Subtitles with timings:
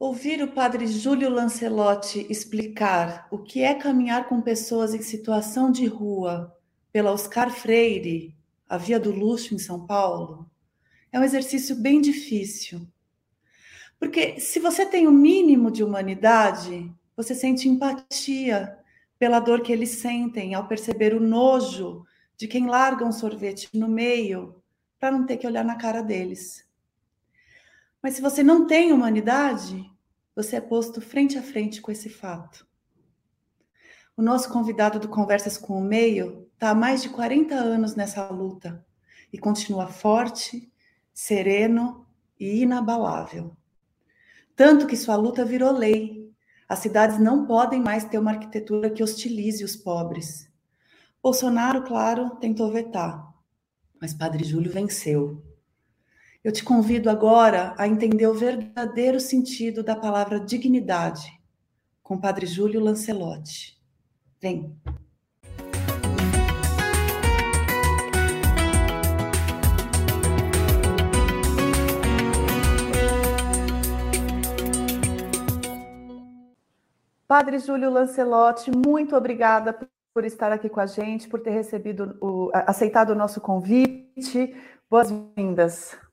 [0.00, 5.84] Ouvir o padre Júlio Lancelotti explicar o que é caminhar com pessoas em situação de
[5.84, 6.56] rua
[6.90, 8.34] pela Oscar Freire,
[8.66, 10.50] a Via do Luxo em São Paulo,
[11.12, 12.80] é um exercício bem difícil.
[13.98, 18.78] Porque se você tem o um mínimo de humanidade, você sente empatia
[19.18, 22.06] pela dor que eles sentem ao perceber o nojo
[22.38, 24.62] de quem larga um sorvete no meio
[24.98, 26.69] para não ter que olhar na cara deles.
[28.02, 29.84] Mas se você não tem humanidade,
[30.34, 32.66] você é posto frente a frente com esse fato.
[34.16, 38.28] O nosso convidado do Conversas com o Meio está há mais de 40 anos nessa
[38.28, 38.84] luta
[39.32, 40.70] e continua forte,
[41.12, 42.06] sereno
[42.38, 43.56] e inabalável.
[44.56, 46.30] Tanto que sua luta virou lei.
[46.68, 50.50] As cidades não podem mais ter uma arquitetura que hostilize os pobres.
[51.22, 53.30] Bolsonaro, claro, tentou vetar,
[54.00, 55.42] mas Padre Júlio venceu.
[56.42, 61.38] Eu te convido agora a entender o verdadeiro sentido da palavra dignidade
[62.02, 63.78] com o Padre Júlio Lancelotti.
[64.40, 64.74] Vem.
[77.28, 79.78] Padre Júlio Lancelotti, muito obrigada
[80.14, 84.56] por estar aqui com a gente, por ter recebido o, aceitado o nosso convite.
[84.88, 86.09] Boas-vindas.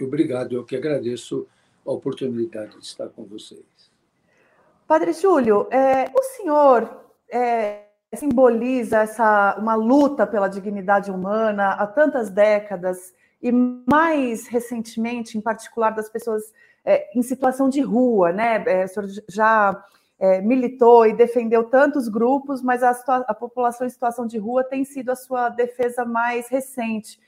[0.00, 1.46] Obrigado, eu que agradeço
[1.86, 3.62] a oportunidade de estar com vocês.
[4.86, 12.30] Padre Júlio, é, o senhor é, simboliza essa uma luta pela dignidade humana há tantas
[12.30, 16.52] décadas e mais recentemente, em particular, das pessoas
[16.84, 18.62] é, em situação de rua, né?
[18.66, 19.84] É, o senhor já
[20.18, 22.90] é, militou e defendeu tantos grupos, mas a,
[23.26, 27.18] a população em situação de rua tem sido a sua defesa mais recente.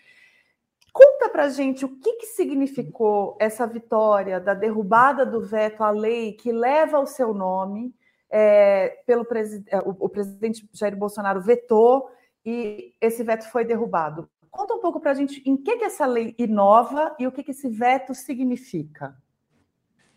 [0.97, 6.33] Conta para gente o que, que significou essa vitória da derrubada do veto à lei
[6.33, 7.95] que leva o seu nome,
[8.31, 12.09] é, pelo presi é, o, o, presidente Jair Bolsonaro vetou
[12.43, 14.27] e esse veto foi derrubado.
[14.51, 17.43] Conta um pouco para a gente em que, que essa lei inova e o que,
[17.43, 19.15] que esse veto significa.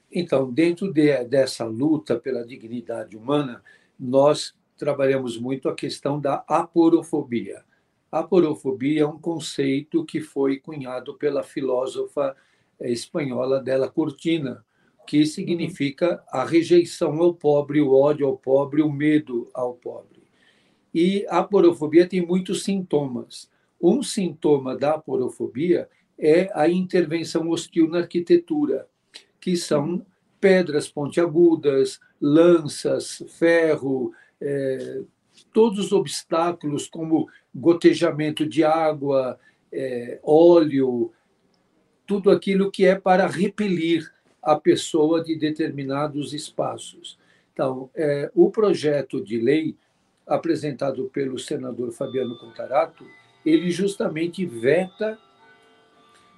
[0.10, 3.62] Então, dentro de, dessa luta pela dignidade humana,
[4.00, 7.66] nós trabalhamos muito a questão da aporofobia.
[8.12, 12.36] A porofobia é um conceito que foi cunhado pela filósofa
[12.80, 14.66] eh, espanhola Della Cortina,
[15.06, 20.24] que significa a rejeição ao pobre, o ódio ao pobre, o medo ao pobre.
[20.94, 23.50] E a porofobia tem muitos sintomas.
[23.82, 25.88] Um sintoma da porofobia
[26.18, 28.88] é a intervenção hostil na arquitetura,
[29.40, 30.06] que são
[30.40, 34.12] pedras pontiagudas, lanças, ferro,
[34.42, 35.02] é,
[35.54, 39.40] todos os obstáculos, como gotejamento de água,
[39.72, 41.12] é, óleo,
[42.06, 44.12] tudo aquilo que é para repelir
[44.42, 47.18] a pessoa de determinados espaços.
[47.54, 49.76] Então, é, o projeto de lei
[50.26, 53.04] apresentado pelo senador Fabiano Contarato,
[53.46, 55.20] ele justamente veta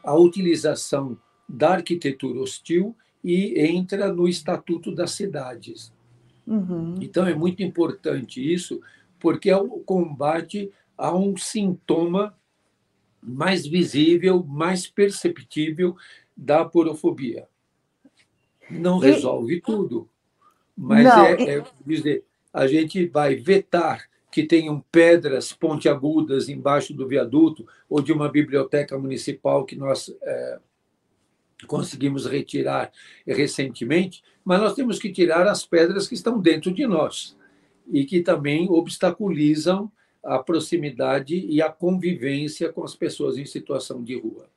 [0.04, 1.18] a utilização
[1.48, 5.94] da arquitetura hostil e entra no Estatuto das Cidades.
[6.48, 6.96] Uhum.
[7.00, 8.82] Então, é muito importante isso,
[9.22, 12.36] porque é o combate a um sintoma
[13.22, 15.96] mais visível, mais perceptível
[16.36, 17.48] da porofobia.
[18.70, 19.62] Não resolve e...
[19.62, 20.10] tudo,
[20.76, 21.50] mas Não, é, e...
[21.50, 28.12] é dizer, a gente vai vetar que tenham pedras pontiagudas embaixo do viaduto ou de
[28.12, 30.60] uma biblioteca municipal que nós é,
[31.68, 32.92] conseguimos retirar
[33.28, 37.36] recentemente, mas nós temos que tirar as pedras que estão dentro de nós
[37.91, 39.91] e que também obstaculizam
[40.24, 44.50] a proximidade e a convivência com as pessoas em situação de rua.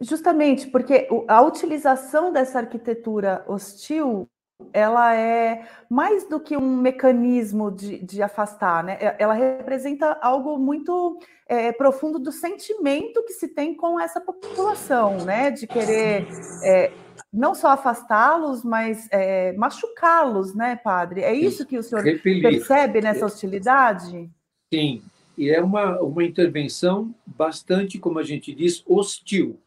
[0.00, 4.28] Justamente porque a utilização dessa arquitetura hostil
[4.72, 8.98] ela é mais do que um mecanismo de, de afastar, né?
[9.18, 15.50] Ela representa algo muito é, profundo do sentimento que se tem com essa população, né?
[15.50, 16.26] De querer
[16.64, 16.92] é,
[17.32, 21.22] não só afastá-los, mas é, machucá-los, né, padre?
[21.22, 22.42] É isso que o senhor Repelir.
[22.42, 24.30] percebe nessa hostilidade?
[24.72, 25.02] Sim,
[25.36, 29.58] e é uma, uma intervenção bastante, como a gente diz, hostil,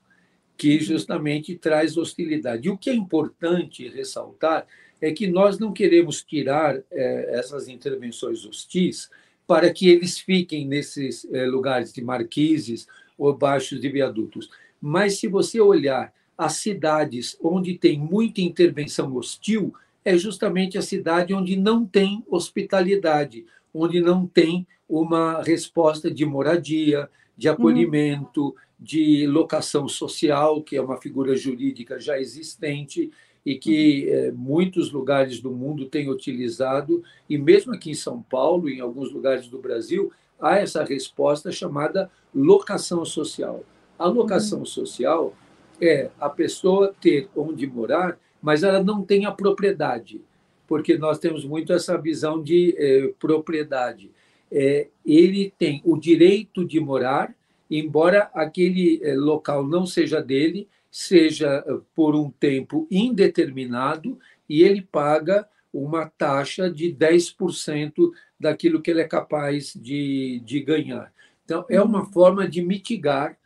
[0.58, 2.68] que justamente traz hostilidade.
[2.68, 4.66] E o que é importante ressaltar
[5.00, 9.10] é que nós não queremos tirar é, essas intervenções hostis
[9.46, 12.88] para que eles fiquem nesses é, lugares de marquises
[13.18, 14.50] ou baixos de viadutos.
[14.82, 19.74] Mas se você olhar as cidades onde tem muita intervenção hostil,
[20.04, 27.10] é justamente a cidade onde não tem hospitalidade, onde não tem uma resposta de moradia,
[27.38, 28.54] de acolhimento, uhum.
[28.80, 33.12] De locação social, que é uma figura jurídica já existente.
[33.46, 38.68] e que é, muitos lugares do mundo têm utilizado, e mesmo aqui em São Paulo,
[38.68, 43.64] em alguns lugares do Brasil, há essa resposta chamada locação social.
[43.98, 44.66] A locação uhum.
[44.66, 45.34] social
[45.82, 50.22] é a pessoa ter onde morar, mas ela não tem a propriedade,
[50.68, 54.12] porque nós temos muito essa visão de eh, propriedade.
[54.52, 57.34] É, ele tem o direito de morar,
[57.70, 64.20] embora aquele eh, local não seja dele, seja eh, por um tempo indeterminado
[64.50, 71.14] e ele paga uma taxa de 10% daquilo que ele é capaz de, de ganhar.
[71.44, 72.12] Então, é uma uhum.
[72.12, 73.38] forma de mitigar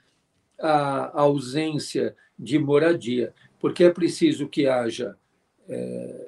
[0.60, 5.18] a ausência de moradia, porque é preciso que haja
[5.68, 6.28] é,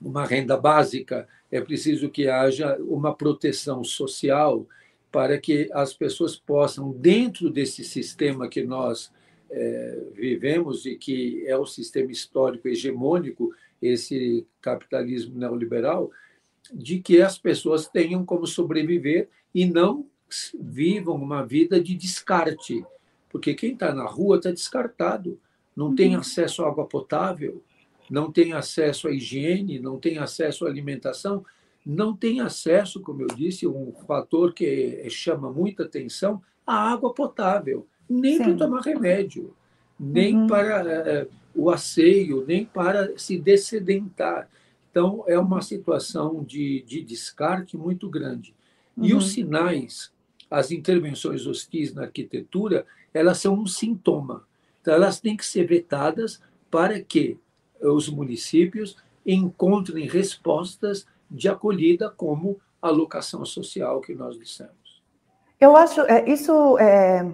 [0.00, 4.66] uma renda básica, é preciso que haja uma proteção social
[5.10, 9.12] para que as pessoas possam, dentro desse sistema que nós
[9.50, 13.52] é, vivemos e que é o sistema histórico hegemônico,
[13.82, 16.10] esse capitalismo neoliberal,
[16.72, 20.06] de que as pessoas tenham como sobreviver e não
[20.60, 22.84] vivam uma vida de descarte,
[23.28, 25.40] porque quem está na rua está descartado,
[25.74, 25.94] não uhum.
[25.94, 27.62] tem acesso à água potável,
[28.08, 31.44] não tem acesso à higiene, não tem acesso à alimentação,
[31.84, 37.86] não tem acesso, como eu disse, um fator que chama muita atenção, à água potável,
[38.08, 39.54] nem para tomar remédio,
[39.98, 40.46] nem uhum.
[40.46, 44.48] para uh, o asseio, nem para se dessedentar.
[44.90, 48.54] Então, é uma situação de, de descarte muito grande.
[48.96, 49.04] Uhum.
[49.04, 49.30] E os uhum.
[49.30, 50.12] sinais,
[50.50, 52.84] as intervenções hostis na arquitetura,
[53.14, 54.44] elas são um sintoma.
[54.80, 56.40] Então, elas têm que ser vetadas
[56.70, 57.38] para que
[57.80, 65.02] os municípios encontrem respostas de acolhida, como a locação social que nós dissemos.
[65.60, 67.30] Eu acho é, isso é,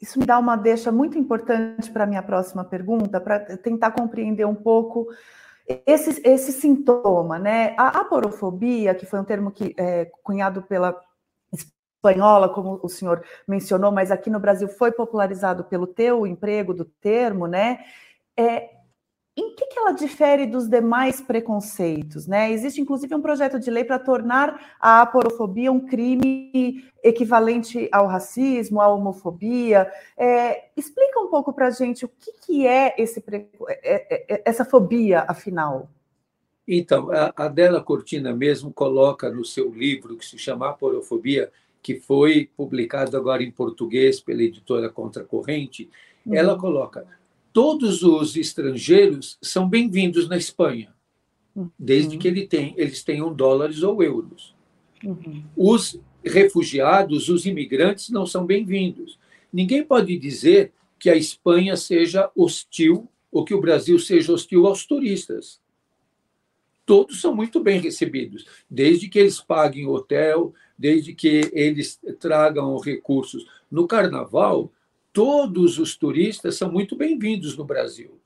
[0.00, 4.46] isso me dá uma deixa muito importante para a minha próxima pergunta, para tentar compreender
[4.46, 5.08] um pouco
[5.86, 7.74] esse, esse sintoma, né?
[7.76, 10.96] A aporofobia, que foi um termo que é cunhado pela
[11.52, 16.84] espanhola, como o senhor mencionou, mas aqui no Brasil foi popularizado pelo teu emprego do
[16.84, 17.80] termo, né?
[18.36, 18.75] É,
[19.36, 22.26] em que, que ela difere dos demais preconceitos?
[22.26, 22.50] Né?
[22.52, 28.80] Existe, inclusive, um projeto de lei para tornar a aporofobia um crime equivalente ao racismo,
[28.80, 29.92] à homofobia.
[30.16, 34.42] É, explica um pouco para a gente o que, que é, esse, é, é, é,
[34.44, 35.90] essa fobia, afinal.
[36.66, 41.52] Então, a Adela Cortina mesmo coloca no seu livro, que se chama Aporofobia,
[41.82, 45.88] que foi publicado agora em português pela editora Contracorrente,
[46.24, 46.34] uhum.
[46.34, 47.06] ela coloca
[47.56, 50.92] todos os estrangeiros são bem-vindos na Espanha,
[51.78, 52.18] desde uhum.
[52.18, 54.54] que ele tem, eles tenham dólares ou euros.
[55.02, 55.42] Uhum.
[55.56, 59.18] Os refugiados, os imigrantes, não são bem-vindos.
[59.50, 64.84] Ninguém pode dizer que a Espanha seja hostil ou que o Brasil seja hostil aos
[64.84, 65.58] turistas.
[66.84, 73.46] Todos são muito bem recebidos, desde que eles paguem hotel, desde que eles tragam recursos.
[73.70, 74.70] No carnaval,
[75.16, 78.20] todos os turistas são muito bem-vindos no Brasil,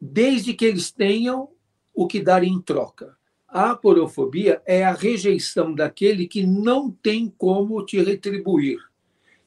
[0.00, 1.50] desde que eles tenham
[1.94, 3.14] o que dar em troca.
[3.46, 8.78] A aporofobia é a rejeição daquele que não tem como te retribuir.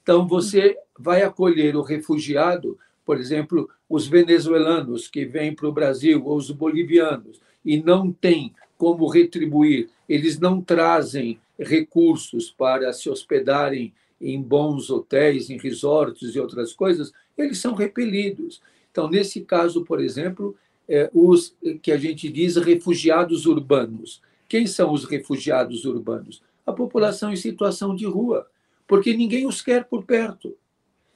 [0.04, 6.24] Então, você vai acolher o refugiado, por exemplo, os venezuelanos que vêm para o Brasil,
[6.24, 13.92] ou os bolivianos, e não tem como retribuir, eles não trazem recursos para se hospedarem
[14.20, 18.62] em bons hotéis, em resorts e outras coisas, eles são repelidos.
[18.92, 20.56] Então, nesse caso, por exemplo,
[20.88, 24.22] é, os que a gente diz refugiados urbanos.
[24.48, 26.42] Quem são os refugiados urbanos?
[26.66, 28.48] A população em situação de rua,
[28.88, 30.56] porque ninguém os quer por perto,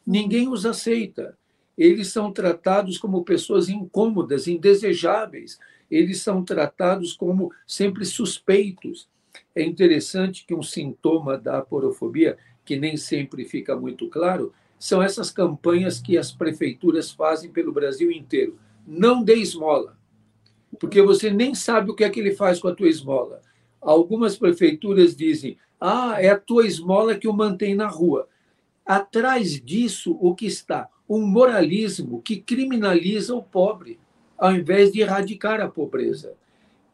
[0.06, 1.38] ninguém os aceita.
[1.78, 5.58] Eles são tratados como pessoas incômodas, indesejáveis,
[5.90, 9.08] eles são tratados como sempre suspeitos.
[9.56, 15.30] É interessante que um sintoma da aporofobia que nem sempre fica muito claro, são essas
[15.30, 18.58] campanhas que as prefeituras fazem pelo Brasil inteiro.
[18.86, 19.98] Não dê esmola,
[20.80, 23.42] porque você nem sabe o que é que ele faz com a tua esmola.
[23.80, 28.28] Algumas prefeituras dizem: ah, é a tua esmola que o mantém na rua.
[28.86, 30.90] Atrás disso, o que está?
[31.08, 34.00] Um moralismo que criminaliza o pobre,
[34.38, 36.34] ao invés de erradicar a pobreza.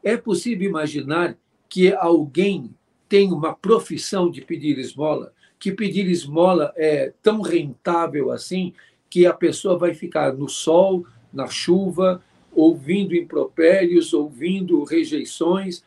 [0.03, 1.37] É possível imaginar
[1.69, 2.73] que alguém
[3.07, 5.33] tem uma profissão de pedir esmola?
[5.59, 8.73] Que pedir esmola é tão rentável assim
[9.09, 12.21] que a pessoa vai ficar no sol, na chuva,
[12.53, 15.83] ouvindo impropérios, ouvindo rejeições,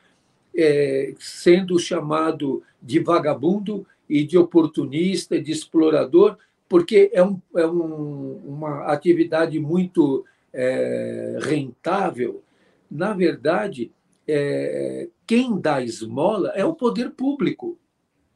[0.57, 6.37] é, sendo chamado de vagabundo e de oportunista, de explorador,
[6.69, 12.43] porque é, um, é um, uma atividade muito é, rentável,
[12.91, 13.91] na verdade,
[14.27, 17.79] é, quem dá esmola é o poder público,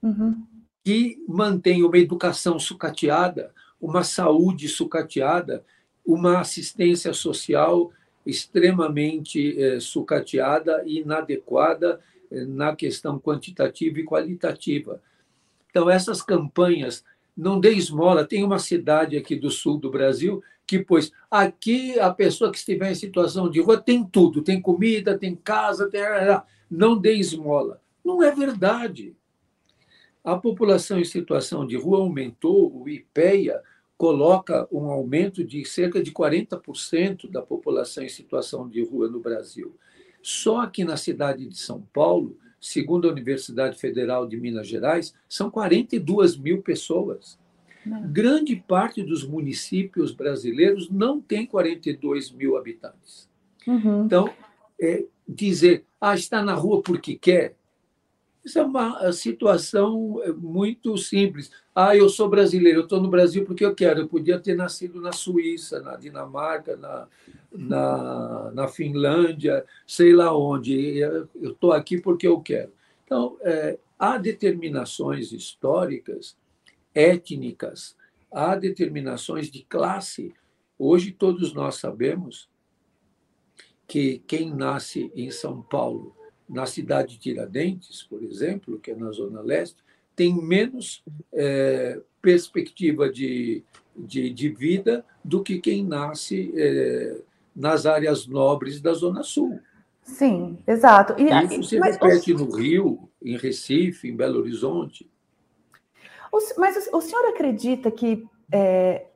[0.03, 0.45] uhum.
[0.85, 5.65] Que mantém uma educação sucateada, uma saúde sucateada,
[6.05, 7.91] uma assistência social
[8.27, 12.01] extremamente é, sucateada e inadequada
[12.31, 15.03] é, na questão quantitativa e qualitativa.
[15.71, 17.03] Então, essas campanhas,
[17.37, 22.13] não dê esmola, tem uma cidade aqui do sul do Brasil que, pois, aqui a
[22.13, 26.01] pessoa que estiver em situação de rua tem tudo, tem comida, tem casa, tem...
[26.71, 27.81] não dê esmola.
[28.05, 29.15] Não é verdade.
[30.25, 33.63] A população em situação de rua aumentou, o IPEA
[33.97, 39.77] coloca um aumento de cerca de 40% da população em situação de rua no Brasil.
[40.23, 45.51] Só aqui na cidade de São Paulo, segundo a Universidade Federal de Minas Gerais, são
[45.51, 47.39] 42 mil pessoas.
[47.85, 48.11] Não.
[48.11, 53.29] Grande parte dos municípios brasileiros não tem 42 mil habitantes.
[53.67, 54.07] Uhum.
[54.07, 54.31] Então,
[54.81, 57.55] é, dizer, ah, está na rua porque quer,
[58.45, 61.51] isso é uma situação é, muito simples.
[61.75, 64.01] Ah, eu sou brasileiro, eu estou no Brasil porque eu quero.
[64.01, 67.09] Eu podia ter nascido na Suíça, na Dinamarca, na,
[67.51, 70.99] na, na Finlândia, sei lá onde.
[70.99, 72.71] Eu estou aqui porque eu quero.
[73.05, 76.37] Então, é, há determinações históricas,
[76.95, 77.97] étnicas,
[78.31, 80.35] há determinações de classe.
[80.79, 82.49] Hoje, todos nós sabemos
[83.87, 86.14] que quem nasce em São Paulo
[86.49, 89.83] na cidade de Tiradentes, por exemplo, que é na Zona Leste,
[90.15, 93.63] tem menos é, perspectiva de,
[93.97, 97.21] de, de, vida do que quem nasce é,
[97.55, 99.61] nas áreas nobres da Zona Sul.
[100.03, 101.15] Sim, exato.
[101.21, 105.11] E, Isso se mas, repete no Rio, em Recife, em Belo Horizonte.
[106.59, 109.07] Mas o senhor acredita que é,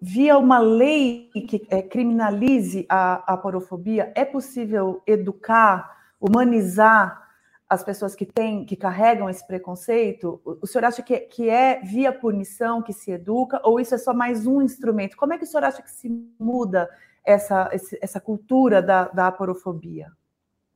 [0.00, 7.22] via uma lei que é, criminalize a, a porofobia, é possível educar humanizar
[7.68, 10.40] as pessoas que têm, que carregam esse preconceito?
[10.44, 14.14] O senhor acha que, que é via punição que se educa, ou isso é só
[14.14, 15.16] mais um instrumento?
[15.16, 16.88] Como é que o senhor acha que se muda
[17.24, 20.10] essa, essa cultura da, da aporofobia?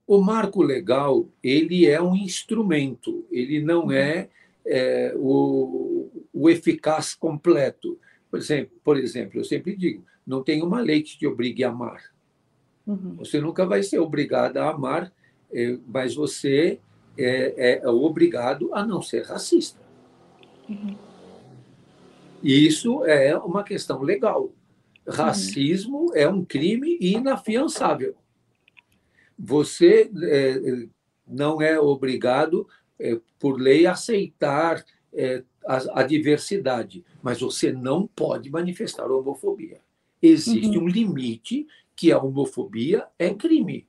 [0.07, 3.93] O marco legal ele é um instrumento, ele não uhum.
[3.93, 4.29] é,
[4.67, 7.99] é o, o eficaz completo.
[8.31, 11.69] Por exemplo, por exemplo, eu sempre digo, não tem uma lei que te obrigue a
[11.69, 12.03] amar.
[12.87, 13.17] Uhum.
[13.17, 15.13] Você nunca vai ser obrigada a amar
[15.87, 16.79] mas você
[17.17, 19.81] é, é, obrigado a não ser racista.
[20.69, 20.97] Uhum.
[22.43, 24.53] Isso é uma questão legal.
[25.07, 26.15] Racismo uhum.
[26.15, 28.15] é um crime inafiançável.
[29.39, 30.87] Você é,
[31.27, 38.07] não é obrigado, é, por lei, a aceitar é, a, a, diversidade, mas você não
[38.07, 39.81] pode manifestar homofobia.
[40.21, 40.85] Existe uhum.
[40.85, 43.87] um limite que a homofobia é crime.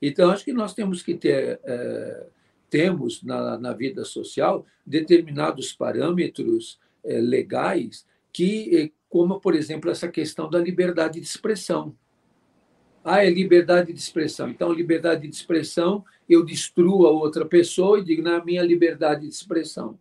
[0.00, 2.26] Então, acho que nós temos que ter, é,
[2.68, 10.08] temos na, na, vida social determinados parâmetros é, legais que, é, como, por exemplo, essa
[10.08, 11.94] questão da liberdade de expressão.
[13.02, 14.50] Ah, é liberdade de expressão.
[14.50, 19.28] Então, liberdade de expressão, eu destruo a outra pessoa e digo, na minha liberdade de
[19.28, 19.98] expressão.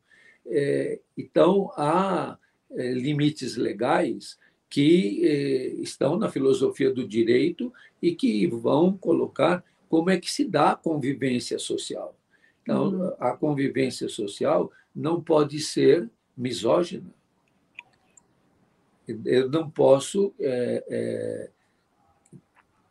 [0.48, 2.38] É, então, há
[2.72, 4.38] é, limites legais
[4.70, 7.72] que é, estão na filosofia do direito
[8.02, 12.18] e que vão colocar como é que se dá a convivência social.
[12.62, 13.14] Então, uhum.
[13.20, 17.14] a convivência social não pode ser misógina.
[19.24, 21.50] Eu não posso é, é,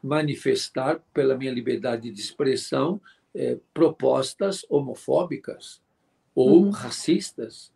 [0.03, 3.01] manifestar, pela minha liberdade de expressão,
[3.35, 5.83] é, propostas homofóbicas
[6.35, 6.71] ou uhum.
[6.71, 7.73] racistas.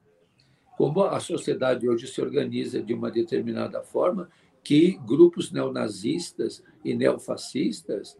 [0.76, 4.30] Como a sociedade hoje se organiza de uma determinada forma,
[4.62, 8.16] que grupos neonazistas e neofascistas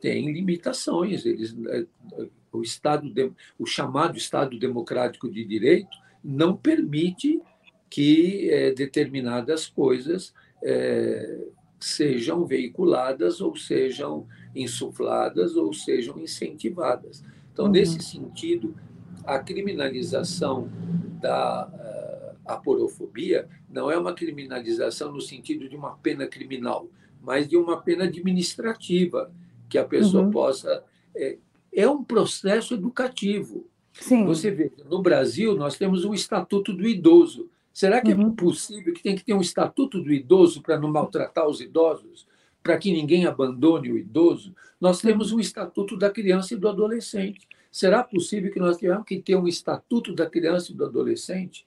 [0.00, 1.24] têm limitações.
[1.24, 1.86] Eles, eh,
[2.52, 3.12] o, Estado,
[3.58, 7.40] o chamado Estado Democrático de Direito não permite
[7.88, 11.38] que é, determinadas coisas é,
[11.78, 17.22] sejam veiculadas ou sejam insufladas ou sejam incentivadas.
[17.52, 17.70] Então, uhum.
[17.70, 18.74] nesse sentido,
[19.24, 20.68] a criminalização
[21.20, 21.70] da
[22.46, 26.88] uh, aporofobia não é uma criminalização no sentido de uma pena criminal,
[27.22, 29.32] mas de uma pena administrativa,
[29.68, 30.30] que a pessoa uhum.
[30.30, 30.84] possa.
[31.14, 31.38] É,
[31.72, 33.68] é, um processo educativo.
[33.92, 34.24] Sim.
[34.26, 37.50] Você vê, no Brasil, nós temos o Estatuto do Idoso.
[37.72, 38.30] Será que é uhum.
[38.30, 42.26] é possível que tem que ter um Estatuto do Idoso para não maltratar os idosos?
[42.62, 44.54] Para que ninguém abandone o idoso?
[44.80, 47.48] Nós temos um Estatuto da Criança e do Adolescente.
[47.70, 51.66] Será possível que nós tenhamos que ter um Estatuto da Criança e do Adolescente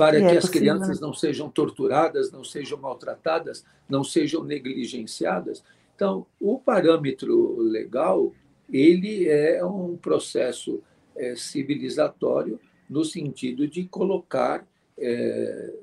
[0.00, 1.06] para e que é as possível, crianças né?
[1.06, 5.62] não sejam torturadas, não sejam maltratadas, não sejam negligenciadas.
[5.94, 8.32] Então, o parâmetro legal
[8.72, 10.82] ele é um processo
[11.16, 14.66] é, civilizatório no sentido de colocar
[14.96, 15.74] é,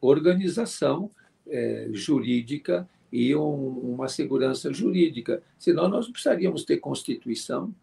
[0.00, 1.10] organização
[1.48, 5.42] é, jurídica e um, uma segurança jurídica.
[5.58, 7.74] Senão, nós precisaríamos ter Constituição.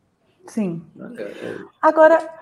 [0.48, 0.82] Sim.
[0.96, 1.14] Né?
[1.18, 1.66] É, é.
[1.82, 2.39] Agora,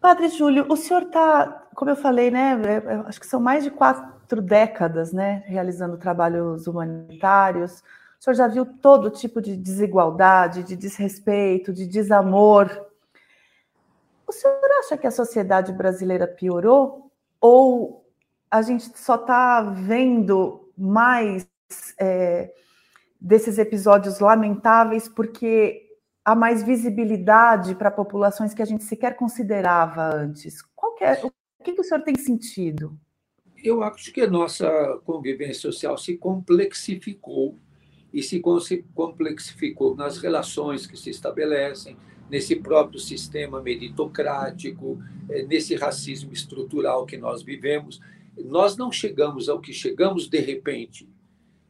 [0.00, 2.52] Padre Júlio, o senhor está, como eu falei, né?
[2.64, 5.42] É, acho que são mais de quatro décadas, né?
[5.46, 7.82] Realizando trabalhos humanitários.
[8.20, 12.86] O senhor já viu todo tipo de desigualdade, de desrespeito, de desamor.
[14.26, 17.10] O senhor acha que a sociedade brasileira piorou?
[17.40, 18.04] Ou
[18.50, 21.48] a gente só está vendo mais
[21.98, 22.52] é,
[23.20, 25.85] desses episódios lamentáveis porque
[26.26, 30.60] há mais visibilidade para populações que a gente sequer considerava antes?
[30.74, 32.98] Qual é, o que, que o senhor tem sentido?
[33.62, 34.68] Eu acho que a nossa
[35.04, 37.56] convivência social se complexificou
[38.12, 38.42] e se
[38.92, 41.96] complexificou nas relações que se estabelecem,
[42.28, 48.00] nesse próprio sistema meritocrático, eh, nesse racismo estrutural que nós vivemos.
[48.36, 51.08] Nós não chegamos ao que chegamos de repente.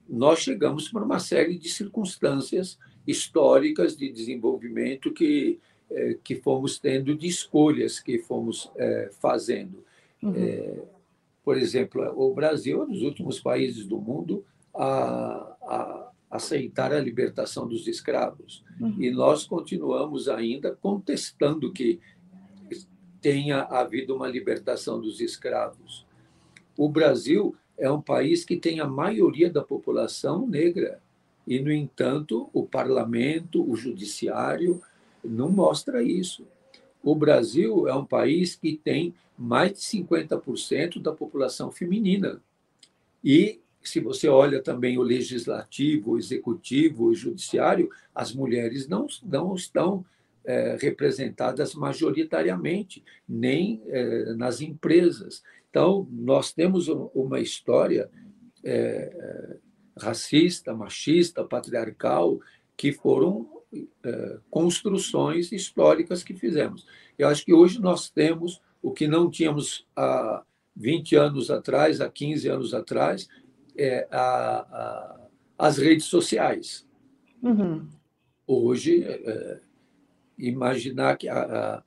[0.09, 5.59] Nós chegamos por uma série de circunstâncias históricas de desenvolvimento que,
[5.91, 9.85] eh, que fomos tendo, de escolhas que fomos eh, fazendo.
[10.23, 10.83] Uhum.
[11.45, 14.45] Por exemplo, o Brasil é um dos últimos países do mundo
[14.75, 18.65] a, a aceitar a libertação dos escravos.
[18.81, 18.97] Uhum.
[19.01, 22.01] E nós continuamos ainda contestando que
[23.21, 26.07] tenha havido uma libertação dos escravos.
[26.77, 31.01] O Brasil é um país que tem a maioria da população negra.
[31.47, 34.83] E, no entanto, o parlamento, o judiciário,
[35.25, 36.47] não mostra isso.
[37.03, 42.41] O Brasil é um país que tem mais de 50% da população feminina.
[43.23, 49.55] E se você olha também o legislativo, o executivo, o judiciário, as mulheres não, não
[49.55, 50.05] estão
[50.45, 55.43] é, representadas majoritariamente, nem é, nas empresas.
[55.71, 58.11] Então, nós temos uma história
[58.65, 59.57] é,
[59.97, 62.39] racista, machista, patriarcal,
[62.77, 63.49] que foram
[64.05, 66.87] é, construções históricas que fizemos.
[67.19, 70.45] Eu acho que hoje nós temos o que não tínhamos há
[70.77, 73.29] 20 anos atrás, há 15 anos atrás,
[73.77, 75.21] é, a, a,
[75.59, 76.87] as redes sociais.
[77.43, 77.89] Uhum.
[78.47, 79.61] Hoje, é,
[80.39, 81.83] imaginar que a,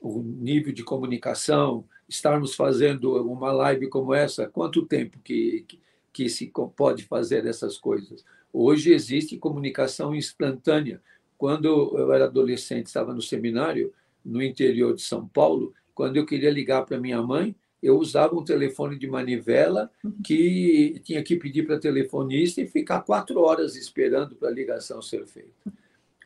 [0.00, 5.80] o nível de comunicação, estarmos fazendo uma live como essa, quanto tempo que, que,
[6.14, 8.24] que se pode fazer essas coisas?
[8.52, 11.02] Hoje existe comunicação instantânea.
[11.36, 11.66] Quando
[11.98, 13.92] eu era adolescente, estava no seminário,
[14.24, 18.44] no interior de São Paulo, quando eu queria ligar para minha mãe, eu usava um
[18.44, 19.90] telefone de manivela
[20.24, 25.26] que tinha que pedir para telefonista e ficar quatro horas esperando para a ligação ser
[25.26, 25.72] feita.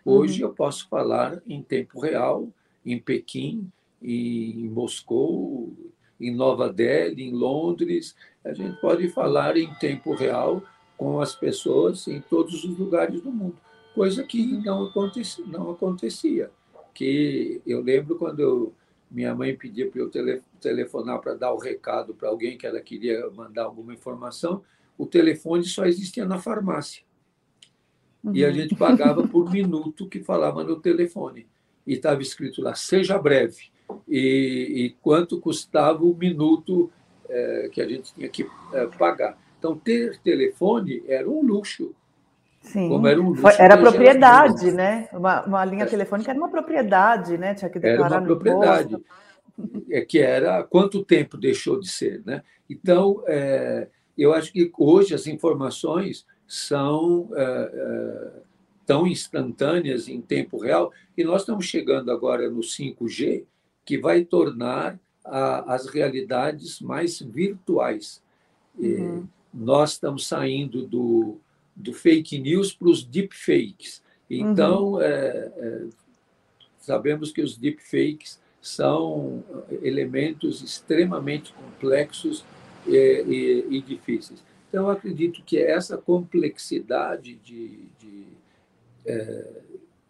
[0.04, 0.50] Hoje uhum.
[0.50, 2.48] eu posso falar em tempo real,
[2.84, 5.74] em Pequim, em Moscou,
[6.20, 8.16] em Nova Delhi, em Londres.
[8.44, 10.62] A gente pode falar em tempo real
[10.96, 13.56] com as pessoas em todos os lugares do mundo,
[13.94, 15.44] coisa que não acontecia.
[15.46, 16.50] Não acontecia.
[16.92, 18.74] Que eu lembro quando eu
[19.10, 22.80] minha mãe pedia para eu tele, telefonar para dar o recado para alguém que ela
[22.80, 24.62] queria mandar alguma informação.
[24.96, 27.02] O telefone só existia na farmácia.
[28.22, 28.34] Uhum.
[28.34, 28.54] E a uhum.
[28.54, 31.46] gente pagava por minuto que falava no telefone.
[31.86, 33.70] E estava escrito lá, seja breve.
[34.08, 36.90] E, e quanto custava o minuto
[37.28, 39.38] é, que a gente tinha que é, pagar.
[39.58, 41.94] Então, ter telefone era um luxo.
[42.62, 42.88] Sim.
[42.88, 45.08] Como era um luxo era propriedade, né?
[45.12, 45.86] Uma, uma linha é.
[45.86, 47.54] telefônica era uma propriedade, né?
[47.54, 48.96] Tinha que declarar era uma propriedade.
[49.90, 52.42] É que era quanto tempo deixou de ser, né?
[52.70, 58.30] Então, é, eu acho que hoje as informações são é, é,
[58.86, 63.44] tão instantâneas em tempo real e nós estamos chegando agora no 5G
[63.88, 68.22] que vai tornar a, as realidades mais virtuais.
[68.78, 69.26] Uhum.
[69.52, 71.40] nós estamos saindo do
[71.74, 74.02] do fake news para os deepfakes.
[74.28, 75.00] Então, uhum.
[75.00, 75.86] é, é,
[76.80, 79.44] sabemos que os deepfakes são
[79.80, 82.44] elementos extremamente complexos
[82.86, 84.42] e, e, e, difíceis.
[84.68, 88.24] Então, acredito que essa complexidade de, de,
[89.06, 89.48] é,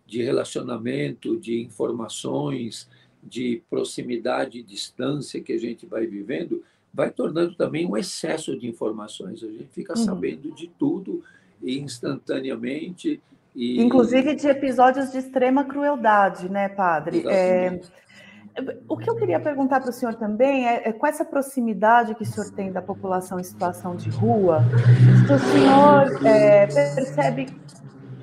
[0.06, 2.88] de relacionamento, de informações,
[3.22, 8.68] de proximidade e distância que a gente vai vivendo, vai tornando também um excesso de
[8.68, 9.42] informações.
[9.42, 10.04] A gente fica uhum.
[10.04, 11.22] sabendo de tudo
[11.62, 13.20] instantaneamente.
[13.54, 13.80] E...
[13.82, 17.24] Inclusive de episódios de extrema crueldade, né, padre?
[17.26, 17.80] É,
[18.88, 22.22] o que eu queria perguntar para o senhor também é, é, com essa proximidade que
[22.22, 24.64] o senhor tem da população em situação de rua,
[25.26, 27.46] se o senhor é, percebe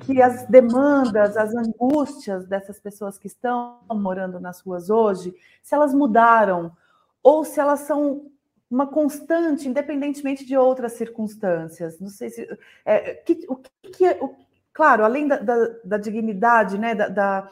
[0.06, 5.92] que as demandas, as angústias dessas pessoas que estão morando nas ruas hoje, se elas
[5.92, 6.74] mudaram
[7.22, 8.30] ou se elas são
[8.70, 11.98] uma constante, independentemente de outras circunstâncias.
[11.98, 14.34] Não sei se é, que, o que, é, o,
[14.72, 17.50] claro, além da, da, da dignidade, né, da, da,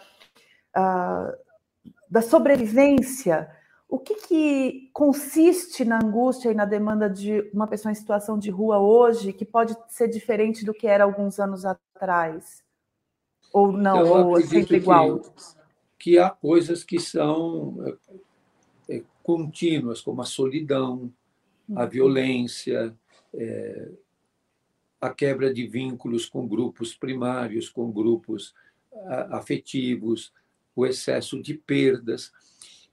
[0.73, 1.35] a,
[2.09, 3.51] da sobrevivência,
[3.95, 8.51] o que, que consiste na angústia e na demanda de uma pessoa em situação de
[8.51, 12.61] rua hoje que pode ser diferente do que era alguns anos atrás?
[13.53, 15.21] Ou não, Eu ou sempre igual?
[15.21, 15.31] Que,
[15.97, 17.77] que há coisas que são
[18.89, 21.09] é, é, contínuas, como a solidão,
[21.77, 21.89] a uhum.
[21.89, 22.93] violência,
[23.33, 23.91] é,
[25.01, 28.57] a quebra de vínculos com grupos primários, com grupos
[29.31, 30.33] afetivos,
[30.75, 32.33] o excesso de perdas.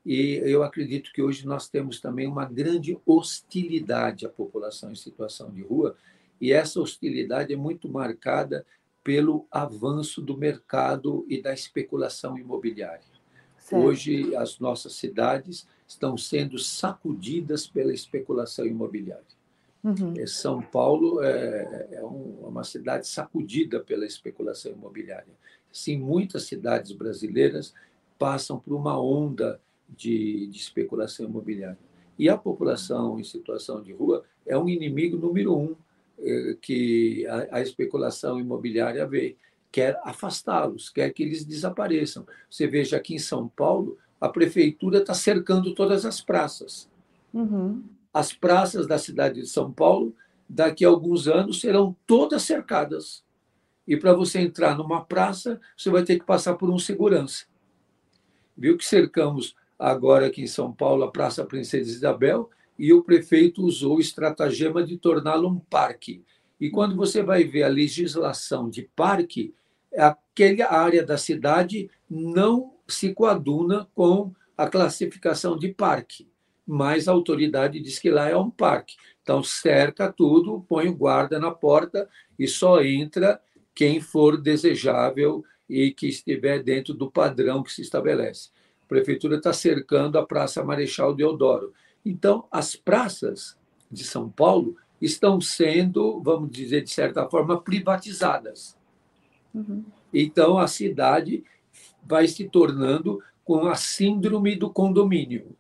[0.06, 5.52] E eu acredito que hoje nós temos também uma grande hostilidade à população em situação
[5.52, 5.96] de rua,
[6.40, 8.66] e essa hostilidade é muito marcada
[9.04, 13.04] pelo avanço do mercado e da especulação imobiliária.
[13.58, 13.86] Certo.
[13.86, 19.24] Hoje, as nossas cidades estão sendo sacudidas pela especulação imobiliária.
[19.84, 20.14] Uhum.
[20.18, 25.34] É, São Paulo é, é, uma cidade sacudida pela especulação imobiliária.
[25.72, 27.74] Sim, muitas cidades brasileiras
[28.20, 29.60] passam por uma onda
[29.96, 31.78] de, de especulação imobiliária.
[32.18, 35.76] E a população em situação de rua é um inimigo número um
[36.20, 39.36] é, que a, a especulação imobiliária vê.
[39.72, 42.26] Quer afastá-los, quer que eles desapareçam.
[42.50, 46.90] Você veja aqui em São Paulo, a prefeitura está cercando todas as praças.
[47.34, 47.82] Uhum.
[48.14, 50.14] As praças da cidade de São Paulo,
[50.48, 53.24] daqui a alguns anos, serão todas cercadas.
[53.88, 57.46] E para você entrar numa praça, você vai ter que passar por um segurança.
[58.56, 63.64] Viu que cercamos agora aqui em São Paulo a Praça Princesa Isabel e o prefeito
[63.64, 66.24] usou o estratagema de torná-lo um parque.
[66.60, 69.56] E quando você vai ver a legislação de parque,
[69.98, 76.30] aquela área da cidade não se coaduna com a classificação de parque,
[76.66, 78.96] mas a autoridade diz que lá é um parque.
[79.24, 83.42] Então, cerca tudo, põe o guarda na porta e só entra
[83.74, 88.50] quem for desejável e que estiver dentro do padrão que se estabelece.
[88.92, 91.72] A prefeitura está cercando a Praça Marechal Deodoro.
[92.06, 93.58] Então, as praças
[93.90, 98.78] de São Paulo estão sendo, vamos dizer, de certa forma, privatizadas.
[99.56, 99.86] Uhum.
[100.14, 101.42] Então, a cidade
[102.04, 105.56] vai se tornando com a síndrome do condomínio.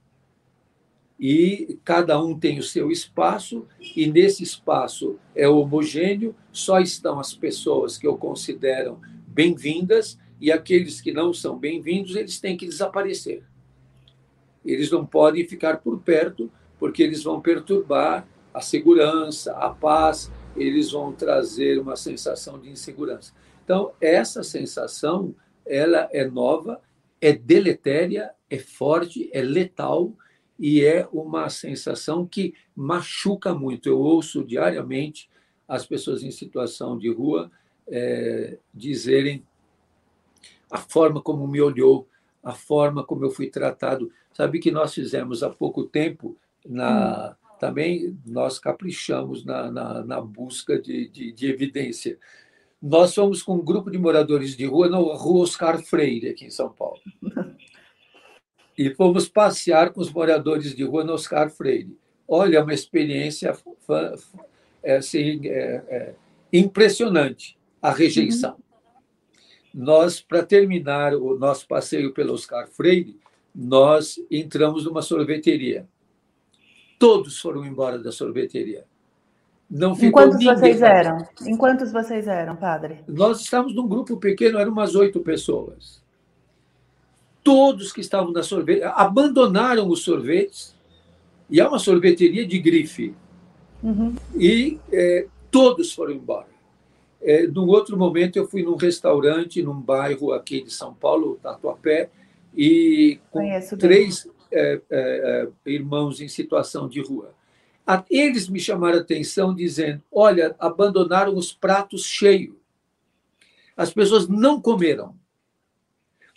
[1.17, 3.65] E cada um tem o seu espaço,
[3.95, 10.99] e nesse espaço é homogêneo, só estão as pessoas que eu considero bem-vindas, e aqueles
[10.99, 13.43] que não são bem-vindos, eles têm que desaparecer.
[14.65, 20.91] Eles não podem ficar por perto, porque eles vão perturbar a segurança, a paz, eles
[20.91, 23.31] vão trazer uma sensação de insegurança.
[23.63, 26.81] Então, essa sensação ela é nova,
[27.21, 30.11] é deletéria, é forte, é letal
[30.57, 33.87] e é uma sensação que machuca muito.
[33.87, 35.29] Eu ouço diariamente
[35.67, 37.51] as pessoas em situação de rua
[37.87, 39.45] é, dizerem
[40.71, 42.07] a forma como me olhou,
[42.41, 44.11] a forma como eu fui tratado.
[44.33, 47.55] Sabe que nós fizemos há pouco tempo, na, hum.
[47.59, 52.17] também nós caprichamos na, na, na busca de, de, de evidência.
[52.81, 56.51] Nós fomos com um grupo de moradores de rua na rua Oscar Freire, aqui em
[56.51, 56.99] São Paulo.
[58.77, 61.95] E fomos passear com os moradores de rua no Oscar Freire.
[62.27, 63.55] Olha, é uma experiência
[64.81, 66.15] é, assim, é, é,
[66.51, 68.53] impressionante a rejeição.
[68.53, 68.70] Uhum.
[69.73, 73.19] Nós, para terminar o nosso passeio pelo Oscar Freire,
[73.55, 75.87] nós entramos numa sorveteria.
[76.99, 78.85] Todos foram embora da sorveteria.
[79.69, 81.27] Não ficou Em quantos vocês eram?
[81.45, 82.99] Em quantos vocês eram, padre?
[83.07, 86.01] Nós estávamos num grupo pequeno, eram umas oito pessoas.
[87.41, 90.75] Todos que estavam na sorvete abandonaram os sorvetes,
[91.49, 93.15] e é uma sorveteria de grife.
[93.81, 94.15] Uhum.
[94.35, 96.50] E é, todos foram embora.
[97.21, 102.09] É, num outro momento, eu fui num restaurante, num bairro aqui de São Paulo, Tatuapé,
[102.55, 103.41] e com
[103.77, 107.33] três é, é, é, irmãos em situação de rua.
[108.09, 112.55] Eles me chamaram a atenção dizendo: olha, abandonaram os pratos cheios.
[113.75, 115.15] As pessoas não comeram.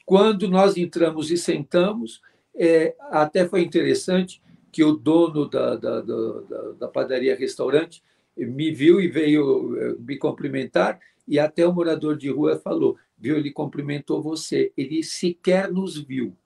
[0.07, 2.20] Quando nós entramos e sentamos,
[2.55, 8.03] é, até foi interessante que o dono da, da, da, da padaria restaurante
[8.37, 13.37] me viu e veio é, me cumprimentar, e até o morador de rua falou: viu,
[13.37, 16.37] ele cumprimentou você, ele sequer nos viu.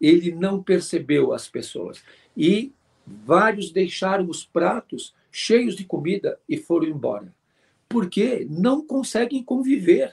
[0.00, 2.02] ele não percebeu as pessoas.
[2.36, 2.72] E
[3.06, 7.32] vários deixaram os pratos cheios de comida e foram embora.
[7.88, 10.12] Porque não conseguem conviver.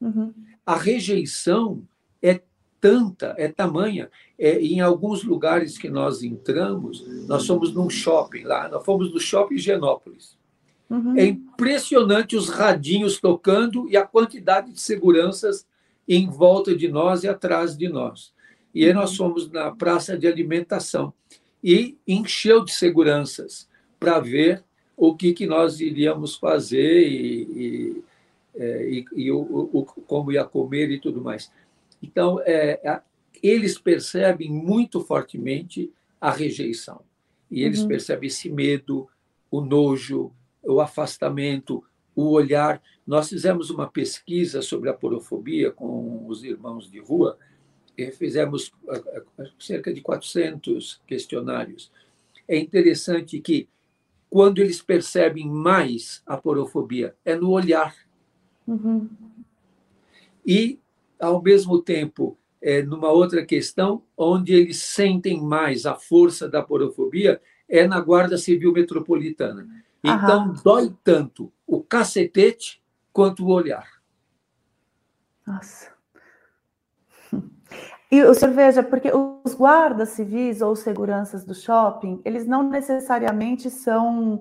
[0.00, 0.32] Uhum.
[0.64, 1.86] A rejeição
[2.80, 4.10] tanta, é tamanha.
[4.38, 9.20] É, em alguns lugares que nós entramos, nós fomos num shopping lá, nós fomos no
[9.20, 10.38] shopping Genópolis.
[10.88, 11.16] Uhum.
[11.16, 15.66] É impressionante os radinhos tocando e a quantidade de seguranças
[16.08, 18.32] em volta de nós e atrás de nós.
[18.74, 21.12] E aí nós fomos na praça de alimentação
[21.62, 24.64] e encheu de seguranças para ver
[24.96, 28.04] o que, que nós iríamos fazer e, e,
[28.54, 29.40] é, e, e o,
[29.72, 31.50] o, como ia comer e tudo mais.
[32.02, 33.00] Então, é,
[33.42, 37.02] eles percebem muito fortemente a rejeição.
[37.50, 37.88] E eles uhum.
[37.88, 39.08] percebem esse medo,
[39.50, 40.32] o nojo,
[40.62, 41.82] o afastamento,
[42.14, 42.82] o olhar.
[43.06, 47.38] Nós fizemos uma pesquisa sobre a porofobia com os irmãos de rua,
[47.96, 48.72] e fizemos
[49.58, 51.90] cerca de 400 questionários.
[52.48, 53.68] É interessante que,
[54.28, 57.94] quando eles percebem mais a porofobia, é no olhar.
[58.66, 59.08] Uhum.
[60.46, 60.78] E,
[61.20, 67.40] ao mesmo tempo, é, numa outra questão, onde eles sentem mais a força da porofobia,
[67.68, 69.66] é na Guarda Civil Metropolitana.
[70.02, 70.54] Então, Aham.
[70.64, 74.00] dói tanto o cacetete quanto o olhar.
[75.46, 75.90] Nossa.
[78.10, 83.70] E o senhor veja, porque os guardas civis ou seguranças do shopping, eles não necessariamente
[83.70, 84.40] são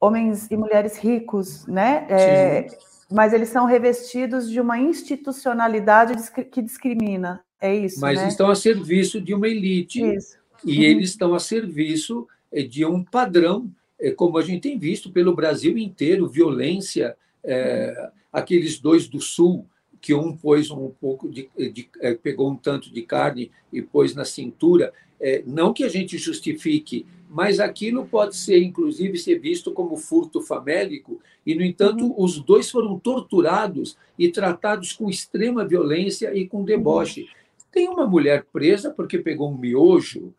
[0.00, 2.06] homens e mulheres ricos, né?
[2.08, 2.66] É,
[3.10, 6.14] mas eles são revestidos de uma institucionalidade
[6.50, 7.42] que discrimina.
[7.60, 8.00] É isso.
[8.00, 8.28] Mas né?
[8.28, 10.02] estão a serviço de uma elite.
[10.02, 10.38] Isso.
[10.64, 10.84] E uhum.
[10.84, 15.34] eles estão a serviço eh, de um padrão é, como a gente tem visto pelo
[15.34, 19.66] Brasil inteiro, violência, é, aqueles dois do Sul,
[20.00, 24.14] que um pôs um pouco de, de é, pegou um tanto de carne e pôs
[24.14, 29.72] na cintura, é, não que a gente justifique, mas aquilo pode ser, inclusive, ser visto
[29.72, 32.14] como furto famélico, e, no entanto, uhum.
[32.16, 37.22] os dois foram torturados e tratados com extrema violência e com deboche.
[37.22, 37.28] Uhum.
[37.70, 40.32] Tem uma mulher presa porque pegou um miojo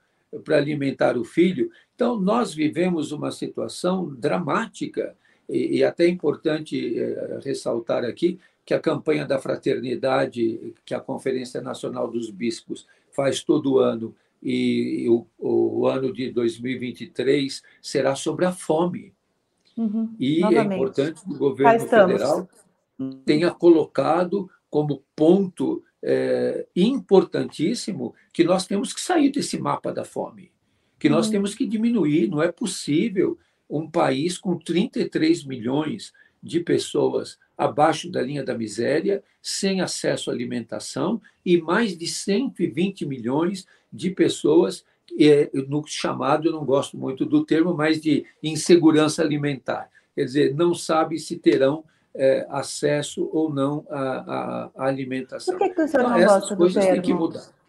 [0.44, 5.14] para alimentar o filho, então, nós vivemos uma situação dramática,
[5.50, 11.60] e, e até importante é, ressaltar aqui que a campanha da fraternidade, que a Conferência
[11.60, 18.52] Nacional dos Bispos faz todo ano, e o, o ano de 2023 será sobre a
[18.52, 19.14] fome.
[19.78, 20.72] Uhum, e é novamente.
[20.72, 22.50] é importante que o governo federal
[23.26, 30.52] tenha colocado como ponto é, importantíssimo que nós temos que sair desse mapa da fome
[31.00, 31.32] que nós uhum.
[31.32, 32.28] temos que diminuir.
[32.28, 36.12] Não é possível um país com 33 milhões
[36.44, 43.06] de pessoas abaixo da linha da miséria, sem acesso à alimentação, e mais de 120
[43.06, 44.84] milhões de pessoas
[45.20, 49.90] é, no chamado, eu não gosto muito do termo, mas de insegurança alimentar.
[50.16, 55.58] Quer dizer, não sabe se terão é, acesso ou não à, à, alimentação.
[55.58, 56.92] Por que, que o senhor então, não gosta do termo?
[56.92, 57.60] têm que mudar.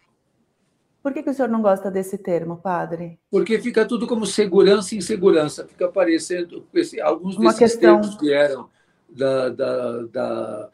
[1.01, 3.19] Por que, que o senhor não gosta desse termo, padre?
[3.29, 5.67] Porque fica tudo como segurança e insegurança.
[5.67, 6.67] Fica aparecendo.
[7.01, 7.99] Alguns Uma desses questão...
[7.99, 8.69] termos vieram
[9.09, 10.69] da, da, da,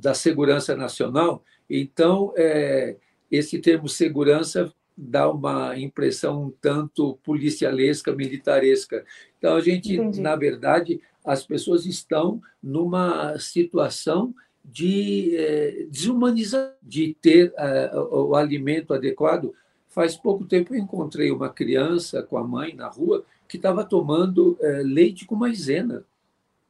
[0.00, 1.42] da segurança nacional.
[1.70, 2.96] Então, é,
[3.30, 9.04] esse termo segurança dá uma impressão um tanto policialesca, militaresca.
[9.38, 10.20] Então, a gente, Entendi.
[10.20, 19.52] na verdade, as pessoas estão numa situação de desumanizar, de ter é, o alimento adequado
[19.92, 24.56] Faz pouco tempo eu encontrei uma criança com a mãe na rua que estava tomando
[24.58, 26.02] é, leite com maisena,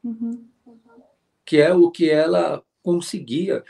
[0.03, 0.45] uhum.
[1.45, 3.63] que é o que ela conseguia.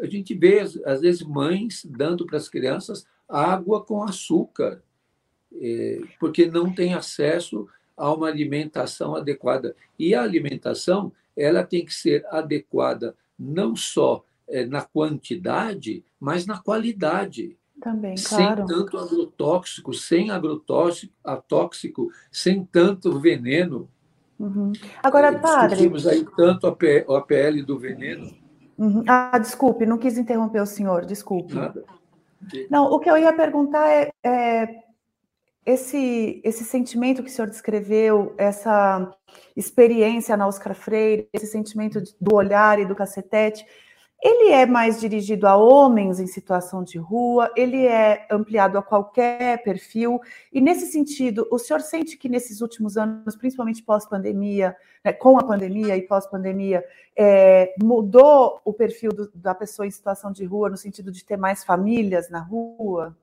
[0.00, 4.82] A gente vê, às vezes, mães dando para as crianças água com açúcar,
[5.52, 9.74] é, porque não tem acesso a uma alimentação adequada.
[9.98, 16.58] E a alimentação ela tem que ser adequada não só é, na quantidade, mas na
[16.58, 17.56] qualidade.
[17.80, 18.66] Também, claro.
[18.66, 23.88] Sem tanto agrotóxico, sem agrotóxico, atóxico, sem tanto veneno.
[24.38, 24.72] Uhum.
[25.02, 25.76] Agora, é, padre.
[25.76, 28.30] Discutimos aí tanto a PL do veneno.
[28.76, 29.04] Uhum.
[29.06, 31.54] Ah, desculpe, não quis interromper o senhor, desculpe.
[31.54, 31.84] Nada.
[32.70, 34.68] Não, o que eu ia perguntar é, é
[35.66, 39.10] esse, esse sentimento que o senhor descreveu, essa
[39.56, 43.64] experiência na Oscar Freire, esse sentimento do olhar e do cacetete,
[44.24, 49.62] ele é mais dirigido a homens em situação de rua, ele é ampliado a qualquer
[49.62, 50.18] perfil,
[50.50, 55.44] e nesse sentido, o senhor sente que nesses últimos anos, principalmente pós-pandemia, né, com a
[55.44, 56.82] pandemia e pós-pandemia,
[57.14, 61.36] é, mudou o perfil do, da pessoa em situação de rua, no sentido de ter
[61.36, 63.14] mais famílias na rua?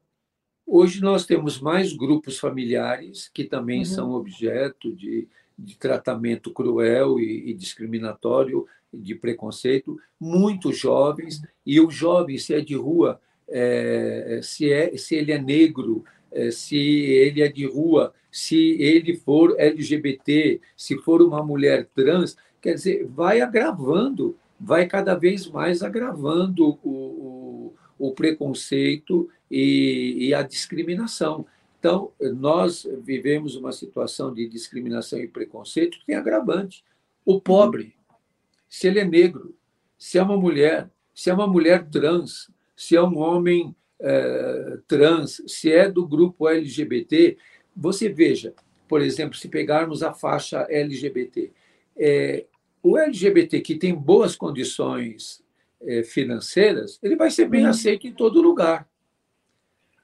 [0.68, 3.86] Hoje nós temos mais grupos familiares que também uhum.
[3.86, 11.90] são objeto de, de tratamento cruel e, e, discriminatório, de preconceito, muito jovens, e o
[11.90, 17.42] jovem, se é de rua, é, se, é, se ele é negro, é, se ele
[17.42, 23.42] é de rua, se ele for LGBT, se for uma mulher trans, quer dizer, vai
[23.42, 31.46] agravando, vai cada vez mais agravando o, o, o preconceito e, e a discriminação.
[31.80, 36.84] Então, nós vivemos uma situação de discriminação e preconceito que tem agravante.
[37.26, 37.96] O pobre,
[38.72, 39.54] se ele é negro,
[39.98, 45.44] se é uma mulher, se é uma mulher trans, se é um homem é, trans,
[45.46, 47.38] se é do grupo LGBT,
[47.76, 48.56] você veja,
[48.88, 51.52] por exemplo, se pegarmos a faixa LGBT,
[51.98, 52.46] é,
[52.82, 55.44] o LGBT que tem boas condições
[55.82, 57.72] é, financeiras, ele vai ser bem uhum.
[57.72, 58.90] aceito em todo lugar.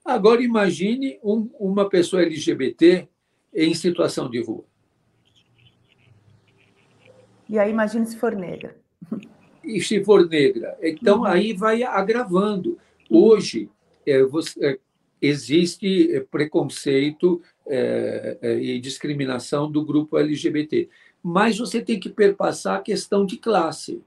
[0.04, 3.08] Agora, imagine um, uma pessoa LGBT
[3.54, 4.66] em situação de rua.
[7.50, 8.76] E aí, imagine se for negra.
[9.64, 10.78] E se for negra.
[10.82, 11.26] Então, uhum.
[11.26, 12.78] aí vai agravando.
[13.10, 13.24] Uhum.
[13.24, 13.70] Hoje,
[14.06, 14.80] é, você, é,
[15.22, 20.90] existe preconceito é, é, e discriminação do grupo LGBT.
[21.22, 24.02] Mas você tem que perpassar a questão de classe.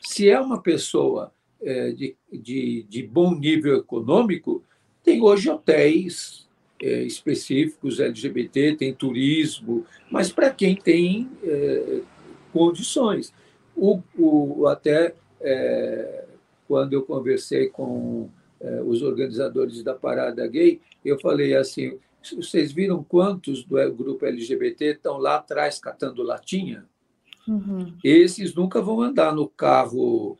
[0.00, 4.62] Se é uma pessoa é, de, de, de bom nível econômico,
[5.02, 6.46] tem hoje hotéis
[6.80, 12.00] é, específicos LGBT, tem turismo, mas para quem tem é,
[12.52, 13.32] condições.
[13.74, 16.24] O, o, até é,
[16.68, 18.28] quando eu conversei com
[18.60, 21.98] é, os organizadores da Parada Gay, eu falei assim:
[22.36, 26.86] vocês viram quantos do grupo LGBT estão lá atrás catando latinha?
[27.46, 27.96] Uhum.
[28.04, 30.36] Esses nunca vão andar no carro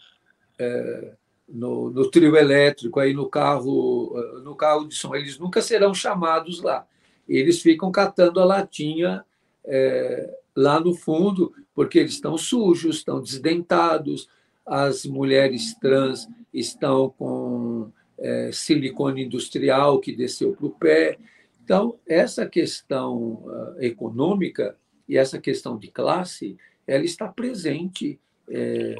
[0.58, 1.14] é,
[1.48, 6.62] no, no, trio elétrico, aí no carro, no carro de som, eles nunca serão chamados
[6.62, 6.86] lá.
[7.28, 9.24] Eles ficam catando a latinha
[9.64, 14.28] é, lá no fundo, porque eles estão sujos, estão desdentados,
[14.64, 21.18] as mulheres trans estão com é, silicone industrial que desceu para o pé.
[21.64, 24.76] Então, essa questão uh, econômica
[25.08, 28.96] e essa questão de classe, ela está presente é,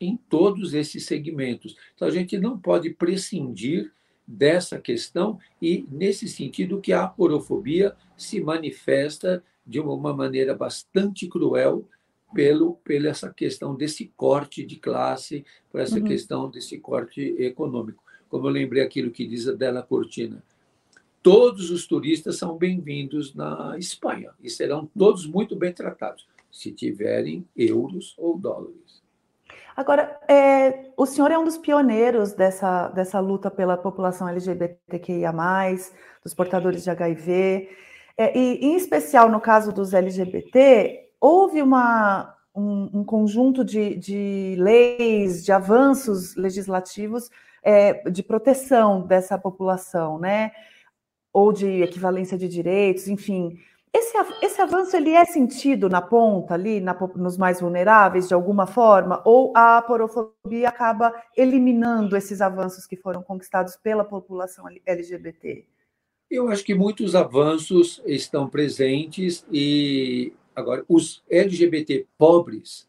[0.00, 1.76] em todos esses segmentos.
[1.94, 3.92] Então, a gente não pode prescindir
[4.26, 11.84] dessa questão e, nesse sentido, que a aporofobia se manifesta de uma maneira bastante cruel
[12.34, 16.04] pelo, pela essa questão desse corte de classe, por essa uhum.
[16.04, 18.02] questão desse corte econômico.
[18.28, 20.42] Como eu lembrei aquilo que diz a Della Cortina,
[21.22, 27.46] todos os turistas são bem-vindos na Espanha e serão todos muito bem tratados, se tiverem
[27.56, 29.02] euros ou dólares.
[29.76, 35.32] Agora, é, o senhor é um dos pioneiros dessa, dessa luta pela população LGBTQIA,
[36.22, 37.68] dos portadores de HIV,
[38.16, 44.56] é, e em especial no caso dos LGBT, houve uma, um, um conjunto de, de,
[44.58, 47.30] leis, de avanços legislativos
[47.62, 50.52] é, de proteção dessa população, né?
[51.32, 53.58] Ou de equivalência de direitos, enfim.
[53.92, 58.66] Esse, esse avanço ele é sentido na ponta ali, na, nos mais vulneráveis, de alguma
[58.66, 65.66] forma, ou a porofobia acaba eliminando esses avanços que foram conquistados pela população LGBT?
[66.34, 72.88] Eu acho que muitos avanços estão presentes e agora os LGBT pobres,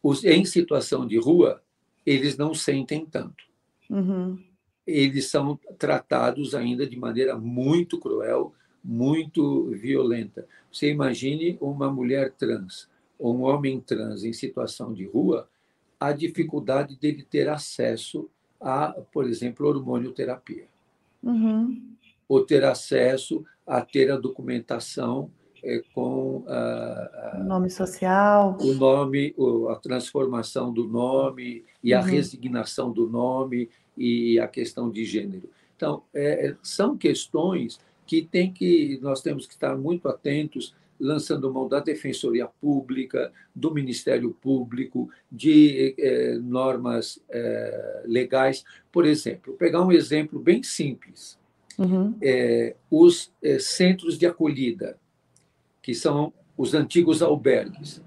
[0.00, 1.60] os em situação de rua,
[2.06, 3.42] eles não sentem tanto.
[3.90, 4.38] Uhum.
[4.86, 10.46] Eles são tratados ainda de maneira muito cruel, muito violenta.
[10.70, 15.48] Você imagine uma mulher trans ou um homem trans em situação de rua,
[15.98, 18.30] a dificuldade dele ter acesso
[18.60, 20.68] a, por exemplo, hormonioterapia.
[21.20, 21.94] Uhum.
[22.28, 25.30] Ou ter acesso a ter a documentação
[25.62, 29.34] é, com a, a, nome social, o nome,
[29.70, 32.06] a transformação do nome e a uhum.
[32.06, 35.48] resignação do nome e a questão de gênero.
[35.74, 41.52] Então, é, é são questões que tem que nós temos que estar muito atentos, lançando
[41.52, 48.64] mão da defensoria pública, do Ministério Público, de eh, normas eh, legais.
[48.92, 51.38] Por exemplo, pegar um exemplo bem simples:
[51.78, 52.14] uhum.
[52.22, 54.98] eh, os centros de acolhida,
[55.82, 58.02] que são os antigos albergues,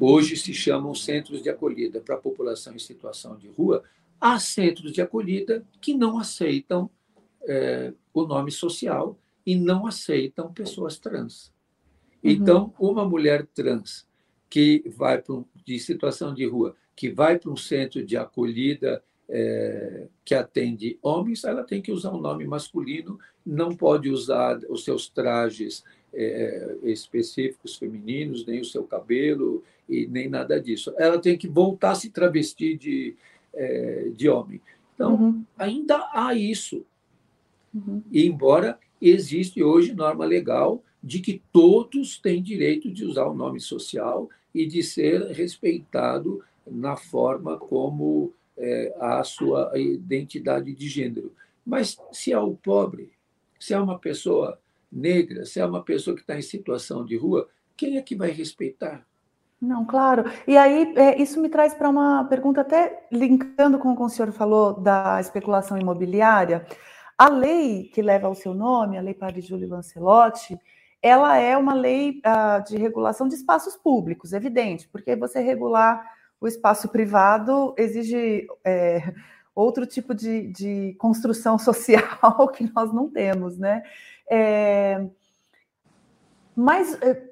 [0.00, 3.82] hoje se chamam centros de acolhida para a população em situação de rua.
[4.20, 6.90] Há centros de acolhida que não aceitam
[8.14, 11.52] o nome social e não aceitam pessoas trans.
[12.22, 12.30] Uhum.
[12.30, 14.06] Então, uma mulher trans
[14.48, 19.02] que vai um, de situação de rua, que vai para um centro de acolhida
[19.34, 24.84] é, que atende homens, ela tem que usar um nome masculino, não pode usar os
[24.84, 30.92] seus trajes é, específicos femininos, nem o seu cabelo e nem nada disso.
[30.98, 33.16] Ela tem que voltar a se travestir de,
[33.54, 34.60] é, de homem.
[34.94, 35.44] Então, uhum.
[35.56, 36.84] ainda há isso.
[37.74, 38.02] Uhum.
[38.12, 43.60] E embora existe hoje norma legal de que todos têm direito de usar o nome
[43.60, 51.34] social e de ser respeitado na forma como é, a sua identidade de gênero.
[51.64, 53.12] Mas se é o pobre,
[53.58, 54.58] se é uma pessoa
[54.90, 58.30] negra, se é uma pessoa que está em situação de rua, quem é que vai
[58.30, 59.06] respeitar?
[59.60, 60.24] Não, claro.
[60.46, 64.08] E aí, é, isso me traz para uma pergunta, até linkando com o que o
[64.08, 66.66] senhor falou da especulação imobiliária.
[67.16, 70.58] A lei que leva o seu nome, a Lei Padre Júlio Lancelotti,
[71.00, 76.04] ela é uma lei uh, de regulação de espaços públicos, evidente, porque você regular
[76.42, 79.14] o espaço privado exige é,
[79.54, 83.84] outro tipo de, de, construção social que nós não temos, né?
[84.28, 85.06] É,
[86.56, 87.30] mas é,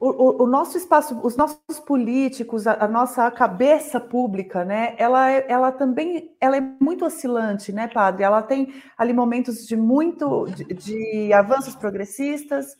[0.00, 4.94] o, o, nosso espaço, os nossos políticos, a, a, nossa cabeça pública, né?
[4.96, 8.24] Ela, é, ela também ela é muito oscilante, né, padre?
[8.24, 12.74] Ela tem ali momentos de muito de, de avanços progressistas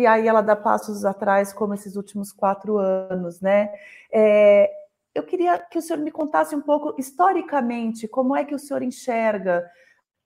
[0.00, 3.70] e aí ela dá passos atrás, como esses últimos quatro anos, né?
[4.12, 4.70] É,
[5.14, 8.82] eu queria que o senhor me contasse um pouco historicamente como é que o senhor
[8.82, 9.68] enxerga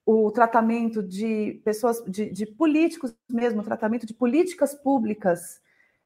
[0.05, 5.61] o tratamento de pessoas, de, de políticos mesmo, o tratamento de políticas públicas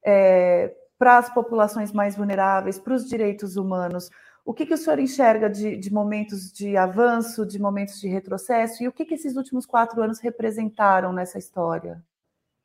[0.06, 4.10] é, para as populações mais vulneráveis, para os direitos humanos.
[4.46, 8.82] O que, que o senhor enxerga de, de, momentos de avanço, de momentos de retrocesso,
[8.82, 12.02] e o que, que esses últimos quatro anos representaram nessa história?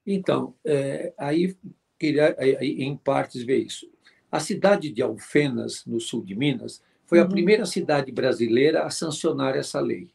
[0.06, 1.56] Então, é, aí
[1.98, 3.90] queria, aí, em partes, ver isso.
[4.30, 7.24] A cidade de Alfenas, no sul de Minas, foi uhum.
[7.24, 10.08] a primeira cidade brasileira a sancionar essa lei.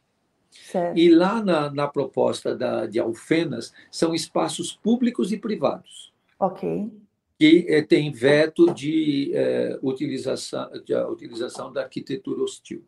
[0.50, 0.98] Certo.
[0.98, 6.12] E lá na, na proposta da, de Alfenas são espaços públicos e privados.
[6.38, 6.90] Ok
[7.38, 12.82] que é, tem veto de, é, utilização, de utilização da arquitetura hostil.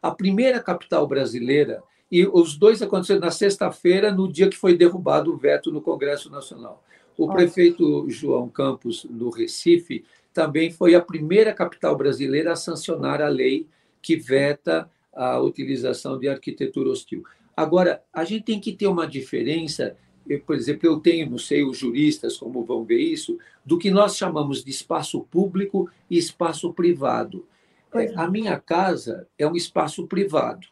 [0.00, 5.32] A primeira capital brasileira, e os dois aconteceram na sexta-feira, no dia que foi derrubado
[5.32, 6.82] o veto no Congresso Nacional.
[7.16, 13.28] O prefeito João Campos, no Recife, também foi a primeira capital brasileira a sancionar a
[13.28, 13.66] lei
[14.02, 17.24] que veta a utilização de arquitetura hostil.
[17.56, 19.96] Agora, a gente tem que ter uma diferença
[20.28, 23.90] eu, por exemplo, eu tenho, não sei os juristas como vão ver isso, do que
[23.90, 27.46] nós chamamos de espaço público e espaço privado.
[27.94, 30.66] É, a minha casa é um espaço privado.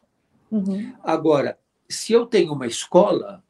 [0.55, 0.95] Uhum.
[1.03, 3.43] Agora, se eu tenho uma escola,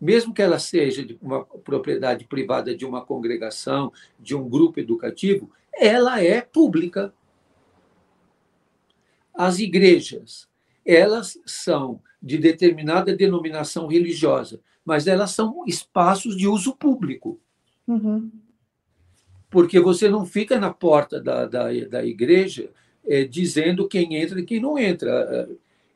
[0.00, 5.50] mesmo que ela seja de uma propriedade privada de uma congregação, de um grupo educativo,
[5.74, 7.12] ela é pública.
[9.34, 10.48] As igrejas,
[10.86, 17.40] elas são de determinada denominação religiosa, mas elas são espaços de uso público.
[17.84, 18.30] Uhum.
[19.50, 22.70] Porque você não fica na porta da, da, da igreja
[23.04, 25.48] é, dizendo quem entra e quem não entra.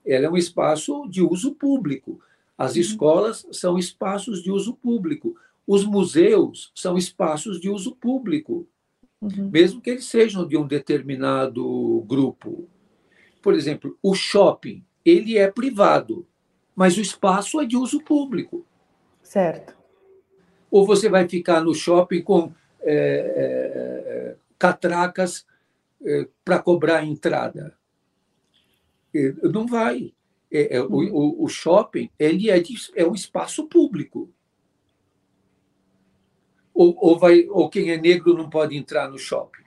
[0.04, 2.20] Ela é um espaço de uso público.
[2.56, 2.80] As uhum.
[2.80, 5.36] escolas são espaços de uso público.
[5.66, 8.66] Os museus são espaços de uso público,
[9.20, 9.48] uhum.
[9.50, 12.68] mesmo que eles sejam de um determinado grupo.
[13.40, 16.26] Por exemplo, o shopping, ele é privado,
[16.74, 18.64] mas o espaço é de uso público.
[19.22, 19.76] Certo.
[20.70, 25.46] Ou você vai ficar no shopping com é, é, catracas
[26.04, 27.76] é, para cobrar a entrada?
[29.42, 30.12] Não vai.
[30.50, 34.28] É, é, o, o, shopping ele é, de, é um espaço público.
[36.74, 39.62] Ou, ou, vai, ou quem é negro não pode entrar no shopping.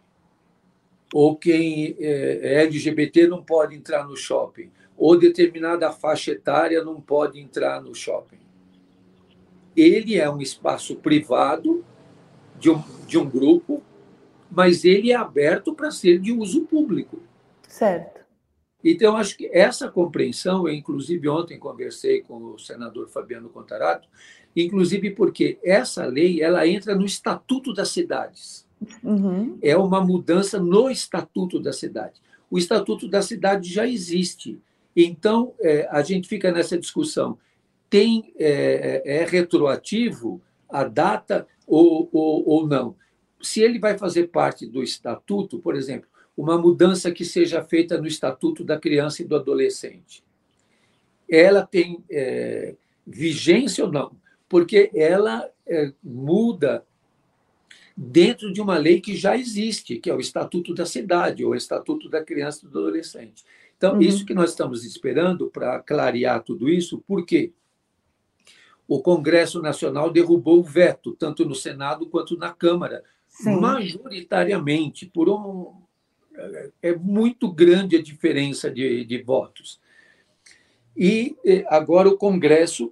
[1.13, 4.71] Ou quem é LGBT não pode entrar no shopping.
[4.97, 8.45] Ou determinada faixa etária não pode entrar no shopping
[9.75, 11.83] ele é um espaço privado
[12.57, 13.83] de um, de um grupo,
[14.49, 17.21] mas ele é aberto para ser de uso público.
[17.67, 18.14] Certo.
[18.87, 24.07] Então, acho que essa compreensão, eu, inclusive, ontem conversei com o senador Fabiano Contarato,
[24.55, 28.67] inclusive porque essa lei ela entra no Estatuto das Cidades.
[29.03, 29.57] Uhum.
[29.59, 32.21] É uma mudança no Estatuto da Cidade.
[32.47, 34.59] O Estatuto da Cidade já existe.
[34.95, 37.39] Então, é, a gente fica nessa discussão
[37.89, 42.95] tem é, é, é retroativo a data ou, ou, ou não.
[43.41, 48.07] Se ele vai fazer parte do estatuto, por exemplo, uma mudança que seja feita no
[48.07, 50.23] estatuto da criança e do adolescente,
[51.29, 52.75] ela tem é,
[53.05, 54.15] vigência ou não?
[54.47, 56.85] Porque ela é, muda
[57.95, 61.55] dentro de uma lei que já existe, que é o Estatuto da Cidade, ou o
[61.55, 63.45] Estatuto da Criança e do Adolescente.
[63.77, 64.01] Então, uhum.
[64.01, 67.53] isso que nós estamos esperando para clarear tudo isso, por quê?
[68.87, 73.59] O Congresso Nacional derrubou o veto, tanto no Senado quanto na Câmara, Sim.
[73.59, 75.84] majoritariamente, por um.
[76.81, 79.79] É muito grande a diferença de, de votos.
[80.95, 81.35] E
[81.67, 82.91] agora o Congresso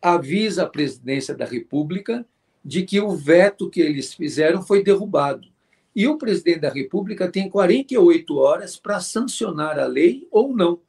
[0.00, 2.26] avisa a presidência da República
[2.64, 5.48] de que o veto que eles fizeram foi derrubado.
[5.94, 10.80] E o presidente da República tem 48 horas para sancionar a lei ou não.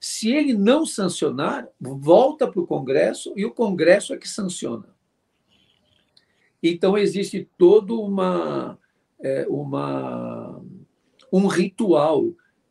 [0.00, 4.94] Se ele não sancionar, volta para o Congresso e o Congresso é que sanciona.
[6.62, 8.78] Então, existe todo uma,
[9.20, 10.60] é, uma,
[11.32, 12.24] um ritual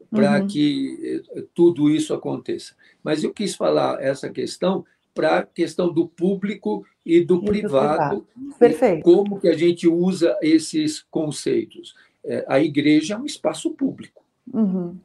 [0.09, 0.47] para uhum.
[0.47, 2.75] que é, tudo isso aconteça.
[3.03, 8.25] Mas eu quis falar essa questão para a questão do público e do e privado.
[8.25, 8.27] privado.
[8.59, 9.03] Perfeito.
[9.03, 11.95] Como que a gente usa esses conceitos.
[12.23, 14.23] É, a igreja é um espaço público.
[14.51, 14.97] Uhum.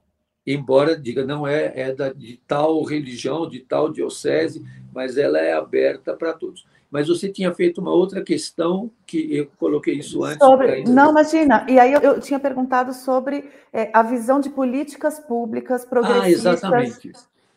[0.52, 5.52] Embora diga não é, é da, de tal religião, de tal diocese, mas ela é
[5.52, 6.66] aberta para todos.
[6.90, 10.38] Mas você tinha feito uma outra questão que eu coloquei isso antes.
[10.38, 10.82] Sobre...
[10.84, 11.64] Não, imagina.
[11.68, 16.46] E aí eu, eu tinha perguntado sobre é, a visão de políticas públicas progressistas.
[16.46, 17.12] Ah, exatamente.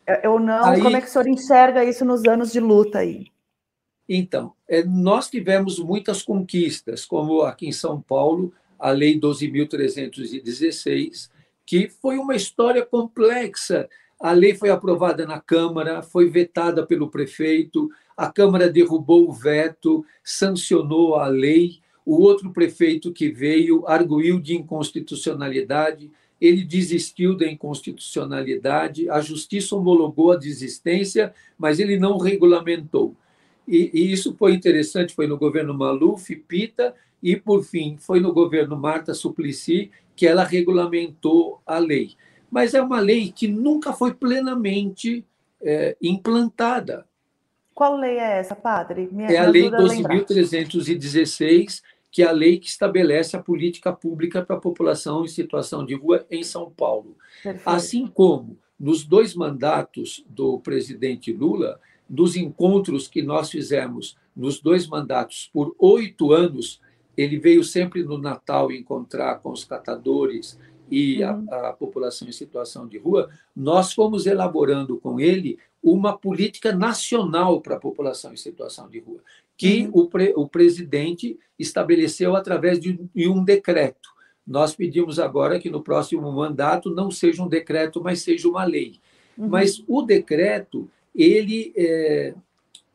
[0.06, 0.66] É, ou não?
[0.66, 3.26] Aí, Como é que o senhor enxerga isso nos anos de luta aí?
[4.08, 11.32] Então, é, nós tivemos muitas conquistas, como aqui em São Paulo, a Lei 12.316,
[11.66, 13.88] que foi uma história complexa.
[14.20, 20.06] A lei foi aprovada na Câmara, foi vetada pelo prefeito, a Câmara derrubou o veto,
[20.24, 21.80] sancionou a lei.
[22.06, 30.34] O outro prefeito que veio arguiu de inconstitucionalidade, ele desistiu da inconstitucionalidade, a justiça homologou
[30.34, 33.16] a desistência, mas ele não regulamentou.
[33.66, 38.34] E, e, isso foi interessante, foi no governo Maluf, Pita, e, por fim, foi no
[38.34, 42.16] governo Marta Suplicy que ela regulamentou a lei.
[42.50, 45.26] Mas é uma lei que nunca foi plenamente
[45.62, 47.06] é, implantada.
[47.74, 49.10] Qual lei é essa, padre?
[49.12, 54.58] Me, é a Lei 12.316, que é a lei que estabelece a política pública para
[54.58, 57.18] a população em situação de rua em São Paulo.
[57.42, 57.68] Perfeito.
[57.68, 64.88] Assim como nos dois mandatos do presidente Lula, dos encontros que nós fizemos nos dois
[64.88, 66.80] mandatos por oito anos,
[67.18, 70.58] ele veio sempre no Natal encontrar com os catadores
[70.90, 71.46] e uhum.
[71.50, 73.30] a, a, população em situação de rua.
[73.56, 79.20] Nós fomos elaborando com ele uma política nacional para a população em situação de rua,
[79.58, 79.92] que uhum.
[79.94, 84.14] o, pre, o presidente estabeleceu através de, de um decreto.
[84.46, 89.00] Nós pedimos agora que no próximo mandato não seja um decreto, mas seja uma lei.
[89.38, 89.48] Uhum.
[89.48, 92.34] Mas o decreto ele é,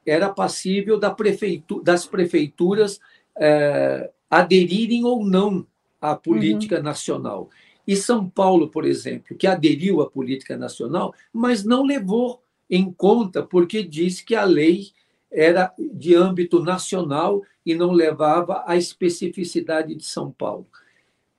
[0.05, 3.01] era passível da prefeitura, das prefeituras
[3.39, 5.67] é, aderirem ou não
[6.01, 6.83] à política uhum.
[6.83, 7.51] nacional.
[7.87, 13.43] E São Paulo, por exemplo, que aderiu à política nacional, mas não levou em conta,
[13.43, 14.89] porque disse que a lei
[15.31, 20.67] era de âmbito nacional e não levava à especificidade de São Paulo.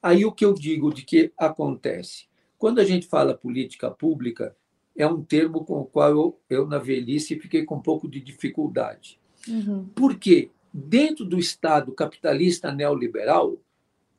[0.01, 2.25] Aí o que eu digo de que acontece?
[2.57, 4.55] Quando a gente fala política pública,
[4.95, 8.19] é um termo com o qual eu, eu na velhice, fiquei com um pouco de
[8.19, 9.19] dificuldade.
[9.47, 9.85] Uhum.
[9.95, 10.49] Por quê?
[10.73, 13.57] Dentro do Estado capitalista neoliberal,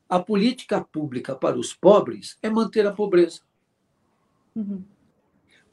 [0.09, 3.43] a política pública para os pobres é manter a pobreza.
[4.55, 4.83] Uhum.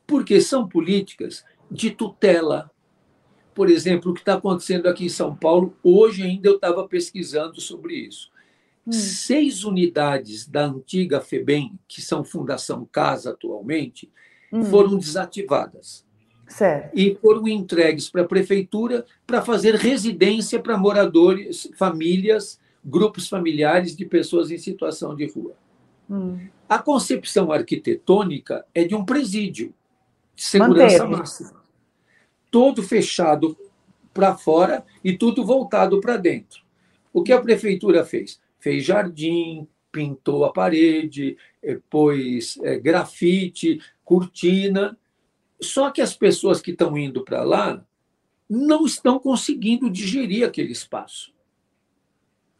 [0.05, 2.71] Porque são políticas de tutela.
[3.53, 7.59] Por exemplo, o que está acontecendo aqui em São Paulo, hoje ainda eu estava pesquisando
[7.59, 8.31] sobre isso.
[8.85, 8.91] Hum.
[8.91, 14.09] Seis unidades da antiga FEBEM, que são Fundação Casa atualmente,
[14.51, 14.63] uhum.
[14.65, 16.06] foram desativadas.
[16.47, 16.97] Certo.
[16.97, 24.05] E foram entregues para a prefeitura para fazer residência para moradores, famílias, grupos familiares de
[24.05, 25.53] pessoas em situação de rua.
[26.09, 26.39] Hum.
[26.69, 29.73] A concepção arquitetônica é de um presídio
[30.35, 31.19] de segurança Manteve.
[31.19, 31.63] máxima.
[32.49, 33.57] Todo fechado
[34.13, 36.61] para fora e tudo voltado para dentro.
[37.13, 38.39] O que a prefeitura fez?
[38.57, 44.97] Fez jardim, pintou a parede, eh, pôs é, grafite, cortina.
[45.61, 47.83] Só que as pessoas que estão indo para lá
[48.49, 51.33] não estão conseguindo digerir aquele espaço.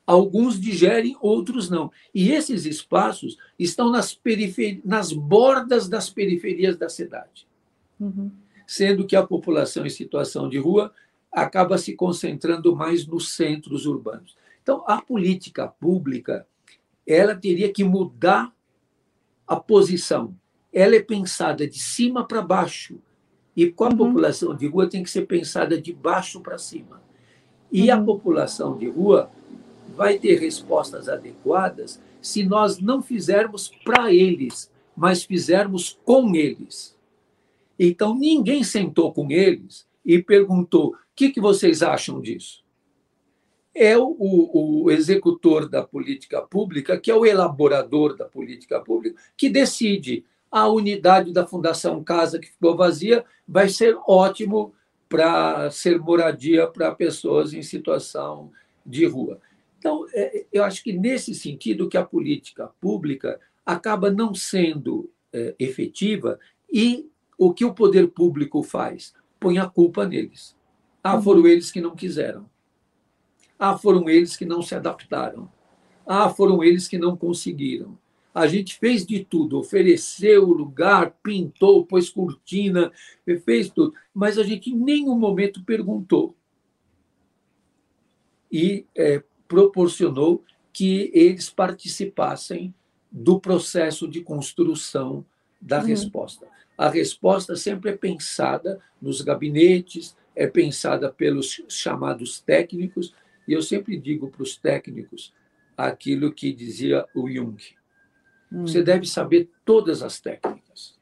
[0.06, 1.92] Alguns digerem, outros não.
[2.14, 4.82] E esses espaços estão nas, perifer...
[4.84, 7.48] nas bordas das periferias da cidade.
[8.00, 8.32] Uhum.
[8.66, 10.94] Sendo que a população em situação de rua
[11.32, 14.36] acaba se concentrando mais nos centros urbanos.
[14.64, 16.48] Então, a política pública
[17.06, 18.54] ela teria que mudar
[19.46, 20.36] a posição
[20.78, 23.00] ela é pensada de cima para baixo.
[23.56, 23.98] E com a uhum.
[23.98, 27.02] população de rua tem que ser pensada de baixo para cima.
[27.72, 27.96] E uhum.
[27.96, 29.32] a população de rua
[29.96, 36.96] vai ter respostas adequadas se nós não fizermos para eles, mas fizermos com eles.
[37.80, 42.64] Então, ninguém sentou com eles e perguntou: o que, que vocês acham disso?
[43.74, 49.20] É o, o, o executor da política pública, que é o elaborador da política pública,
[49.36, 50.24] que decide.
[50.52, 54.74] A unidade da Fundação Casa, que ficou vazia, vai ser ótimo
[55.10, 58.52] para ser moradia para pessoas em situação
[58.86, 59.40] de rua.
[59.80, 65.56] Então, é, eu acho que nesse sentido que a política pública acaba não sendo é,
[65.60, 66.40] efetiva
[66.72, 69.14] e o que o poder público faz?
[69.40, 70.56] Põe a culpa neles.
[71.04, 71.48] Ah, foram uhum.
[71.48, 72.50] eles que não quiseram.
[73.60, 75.50] Ah, foram eles que não se adaptaram.
[76.06, 77.98] Ah, foram eles que não conseguiram.
[78.38, 82.92] A gente fez de tudo, ofereceu o lugar, pintou, pôs cortina,
[83.44, 86.36] fez tudo, mas a gente em nenhum momento perguntou.
[88.52, 92.72] E é, proporcionou que eles participassem
[93.12, 95.26] do processo de construção
[95.60, 95.88] da uhum.
[95.88, 96.48] resposta.
[96.78, 103.16] A resposta sempre é pensada nos gabinetes, é pensada pelos chamados técnicos,
[103.48, 105.34] e eu sempre digo para os técnicos
[105.76, 107.77] aquilo que dizia o Jung.
[108.52, 110.98] Você deve saber todas as técnicas,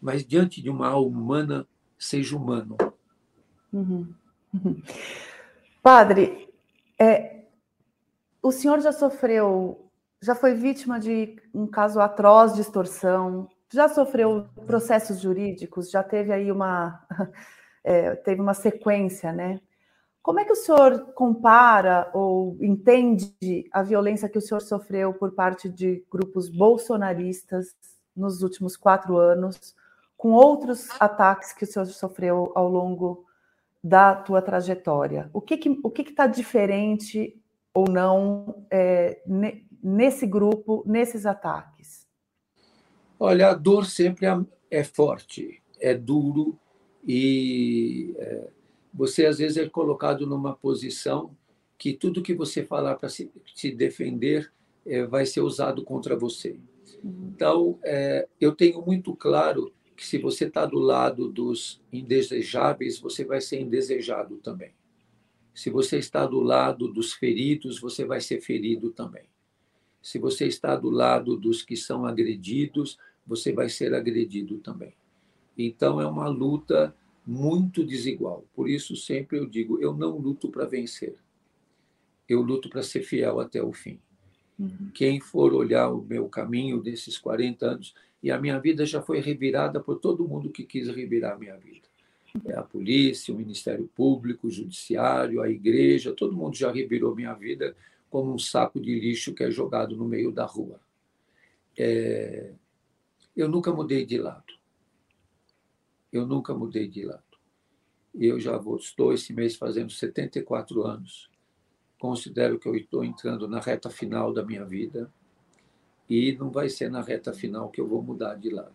[0.00, 1.66] mas diante de uma alma humana,
[1.98, 2.76] seja humano.
[3.72, 4.12] Uhum.
[5.82, 6.48] Padre,
[6.98, 7.42] é,
[8.42, 9.90] o senhor já sofreu,
[10.22, 16.32] já foi vítima de um caso atroz de extorsão, já sofreu processos jurídicos, já teve
[16.32, 17.06] aí uma,
[17.84, 19.60] é, teve uma sequência, né?
[20.28, 25.32] Como é que o senhor compara ou entende a violência que o senhor sofreu por
[25.32, 27.74] parte de grupos bolsonaristas
[28.14, 29.74] nos últimos quatro anos,
[30.18, 33.24] com outros ataques que o senhor sofreu ao longo
[33.82, 35.30] da tua trajetória?
[35.32, 37.40] O que que o que está diferente
[37.72, 39.22] ou não é,
[39.82, 42.06] nesse grupo, nesses ataques?
[43.18, 44.38] Olha, a dor sempre é,
[44.70, 46.54] é forte, é duro
[47.02, 48.57] e é,
[48.98, 51.30] você às vezes é colocado numa posição
[51.78, 54.52] que tudo que você falar para se, se, defender
[54.84, 56.58] é, vai ser usado contra você.
[57.04, 57.30] Uhum.
[57.32, 63.24] Então, é, eu tenho muito claro que se você está do lado dos indesejáveis, você
[63.24, 64.72] vai ser indesejado também.
[65.54, 69.28] Se você está do lado dos feridos, você vai ser ferido também.
[70.02, 74.94] Se você está do lado dos que são agredidos, você vai ser agredido também.
[75.56, 76.92] Então é uma luta
[77.28, 78.44] muito desigual.
[78.54, 81.14] Por isso sempre eu digo, eu não luto para vencer.
[82.28, 83.98] Eu luto para ser fiel até o fim.
[84.58, 84.90] Uhum.
[84.94, 89.20] Quem for olhar o meu caminho desses 40 anos, e a minha vida já foi
[89.20, 91.88] revirada por todo mundo que quis revirar a minha vida
[92.46, 97.32] é a polícia, o Ministério Público, o Judiciário, a igreja, todo mundo já revirou minha
[97.34, 97.74] vida
[98.10, 100.80] como um saco de lixo que é jogado no meio da rua.
[101.76, 102.52] É...
[103.36, 104.57] Eu nunca mudei de lado.
[106.12, 107.22] Eu nunca mudei de lado.
[108.14, 111.30] Eu já vou, estou esse mês fazendo 74 anos.
[111.98, 115.12] Considero que eu estou entrando na reta final da minha vida
[116.08, 118.74] e não vai ser na reta final que eu vou mudar de lado.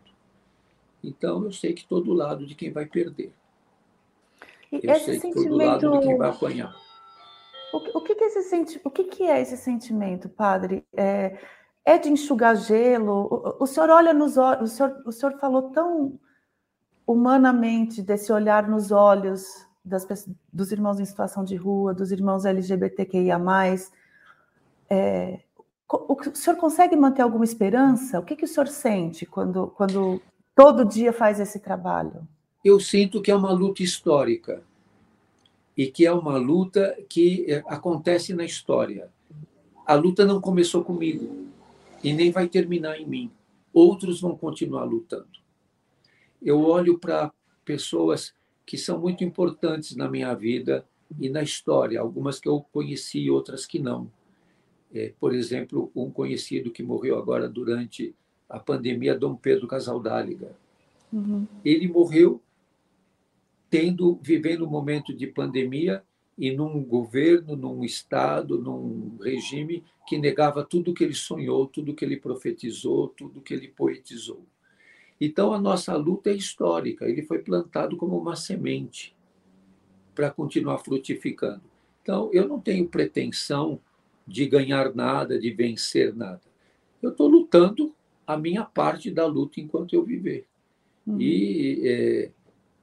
[1.03, 3.33] Então, eu sei que estou do lado de quem vai perder.
[4.71, 5.49] E eu sentimento...
[5.49, 6.75] do lado de quem vai apanhar.
[7.73, 8.79] O, o, que, que, esse senti...
[8.83, 10.85] o que, que é esse sentimento, padre?
[10.95, 11.37] É,
[11.83, 13.27] é de enxugar gelo?
[13.59, 16.19] O, o senhor olha nos olhos, o senhor, o senhor falou tão
[17.05, 20.07] humanamente desse olhar nos olhos das,
[20.51, 23.39] dos irmãos em situação de rua, dos irmãos LGBTQIA.
[24.89, 25.39] É,
[25.91, 28.19] o, o senhor consegue manter alguma esperança?
[28.19, 30.21] O que, que o senhor sente quando, quando
[30.55, 32.27] todo dia faz esse trabalho?
[32.63, 34.63] eu sinto que é uma luta histórica
[35.75, 39.09] e que é uma luta que eh, acontece na história.
[39.85, 41.47] A luta não começou comigo
[42.01, 43.31] e nem vai terminar em mim.
[43.73, 45.42] Outros vão continuar lutando.
[46.43, 47.31] Eu olho para
[47.63, 48.33] pessoas
[48.65, 50.85] que são muito importantes na minha vida
[51.19, 54.11] e na história, algumas que eu conheci, outras que não.
[54.93, 58.13] É, por exemplo, um conhecido que morreu agora durante
[58.47, 60.55] a pandemia, Dom Pedro Casaldáliga.
[61.11, 61.47] Uhum.
[61.63, 62.41] Ele morreu
[63.69, 66.03] tendo vivendo um momento de pandemia
[66.37, 72.05] e num governo, num estado, num regime que negava tudo que ele sonhou, tudo que
[72.05, 74.45] ele profetizou, tudo que ele poetizou.
[75.25, 79.15] Então a nossa luta é histórica, ele foi plantado como uma semente
[80.13, 81.61] para continuar frutificando.
[82.01, 83.79] Então eu não tenho pretensão
[84.27, 86.41] de ganhar nada, de vencer nada.
[87.01, 87.95] Eu estou lutando
[88.27, 90.45] a minha parte da luta enquanto eu viver.
[91.07, 91.21] Uhum.
[91.21, 92.31] E é,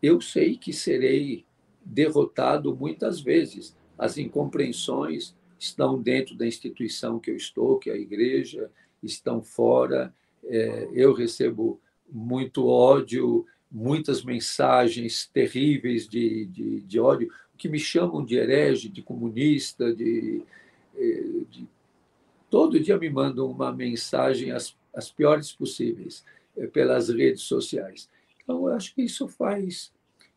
[0.03, 1.45] eu sei que serei
[1.85, 3.77] derrotado muitas vezes.
[3.99, 8.71] As incompreensões estão dentro da instituição que eu estou, que é a igreja,
[9.03, 10.15] estão fora.
[10.43, 11.79] é, eu recebo
[12.13, 19.03] muito ódio, muitas mensagens terríveis de, de, de ódio, que me chamam de herege, de
[19.03, 20.43] comunista, de,
[20.97, 21.69] é, de
[22.49, 26.25] todo dia me mandam uma mensagem as, as piores possíveis
[26.57, 28.11] é, pelas redes sociais.
[28.43, 29.93] Então, eu acho que isso faz,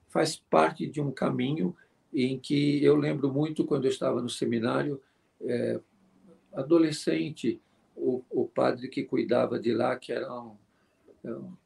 [0.09, 1.75] faz parte de um caminho
[2.13, 5.01] em que eu lembro muito quando eu estava no seminário,
[5.41, 5.79] é,
[6.53, 7.59] adolescente,
[7.95, 10.55] o, o, padre que cuidava de lá, que era um,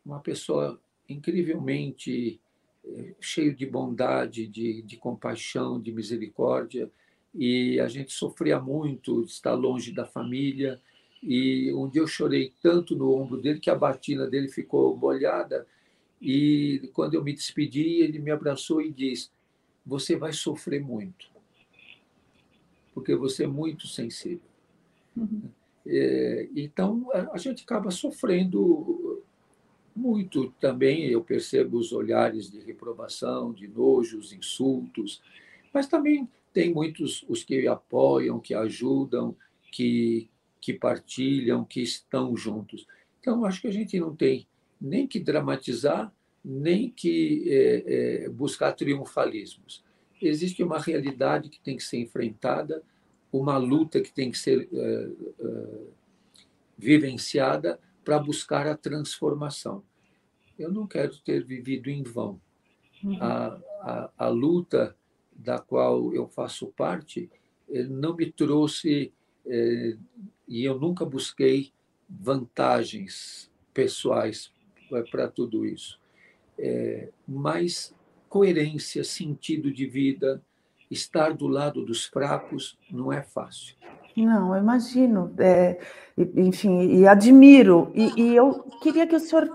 [0.05, 0.80] uma pessoa
[1.10, 2.39] incrivelmente
[2.86, 6.89] é, cheio de bondade, de, de compaixão, de misericórdia,
[7.34, 10.82] e a gente sofria muito de estar longe da família.
[11.22, 15.68] E um dia eu chorei tanto no ombro dele que a batina dele ficou molhada.
[16.22, 19.30] E quando eu me despedi, ele me abraçou e disse:
[19.86, 21.30] Você vai sofrer muito,
[22.93, 24.47] porque você é muito sensível.
[25.16, 25.49] Uhum.
[25.86, 29.16] É, então, a gente acaba sofrendo
[29.98, 31.08] muito também.
[31.08, 35.22] Eu percebo os olhares de reprovação, de nojo, os insultos,
[35.74, 39.36] mas também tem muitos os que apoiam, que ajudam,
[39.72, 40.30] que,
[40.62, 42.88] que partilham, que estão juntos.
[43.20, 44.48] Então, acho que a gente não tem
[44.80, 46.14] nem que dramatizar,
[46.45, 49.84] nem que é, é, buscar triunfalismos.
[50.22, 52.84] Existe uma realidade que tem que ser enfrentada,
[53.32, 55.98] uma luta que tem que ser é, é
[56.78, 59.84] vivenciada para buscar a transformação.
[60.58, 62.39] Eu não quero ter vivido em vão.
[63.03, 63.22] Uhum.
[63.22, 64.95] A, a, a luta
[65.36, 67.30] da qual eu faço parte
[67.70, 69.12] eh, não me trouxe,
[69.45, 69.97] eh,
[70.47, 71.74] e eu nunca busquei
[72.10, 74.53] vantagens pessoais
[74.93, 75.99] eh, para tudo isso,
[77.28, 77.93] mas
[78.30, 80.41] coerência, sentido de vida,
[80.89, 83.76] estar do lado dos fracos não é fácil.
[84.26, 85.80] Não, eu imagino, é,
[86.18, 89.47] enfim, e admiro, e, e eu queria que o senhor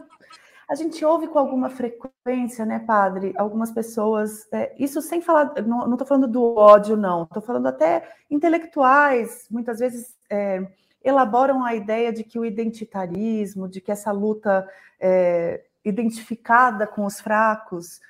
[0.68, 5.92] a gente ouve com alguma frequência, né, padre, algumas pessoas, é, isso sem falar, não
[5.92, 10.66] estou falando do ódio, não, estou falando até intelectuais, muitas vezes é,
[11.04, 14.66] elaboram a ideia de que o identitarismo, de que essa luta
[14.98, 18.00] é, identificada com os fracos,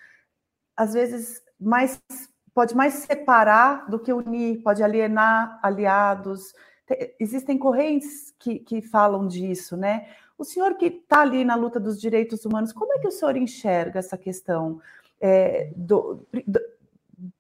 [0.76, 2.00] às vezes mais
[2.54, 6.54] pode mais separar do que unir, pode alienar aliados.
[7.18, 10.08] Existem correntes que, que falam disso, né?
[10.36, 13.36] O senhor que está ali na luta dos direitos humanos, como é que o senhor
[13.36, 14.80] enxerga essa questão
[15.20, 16.60] é, do, do,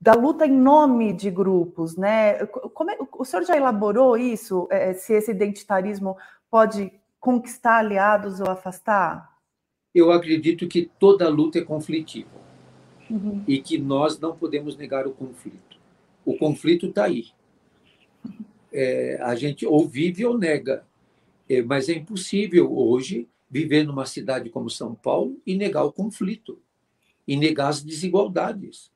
[0.00, 2.46] da luta em nome de grupos, né?
[2.46, 4.68] Como é, o senhor já elaborou isso?
[4.70, 6.16] É, se esse identitarismo
[6.50, 9.32] pode conquistar aliados ou afastar?
[9.94, 12.41] Eu acredito que toda luta é conflitiva
[13.12, 13.44] uhum.
[13.46, 15.78] e que nós não podemos negar o conflito.
[16.24, 17.26] O conflito está aí.
[18.72, 20.84] É, a gente ou vive ou nega.
[21.48, 26.58] É, mas é impossível hoje viver numa cidade como São Paulo e negar o conflito,
[27.28, 28.90] e negar as desigualdades.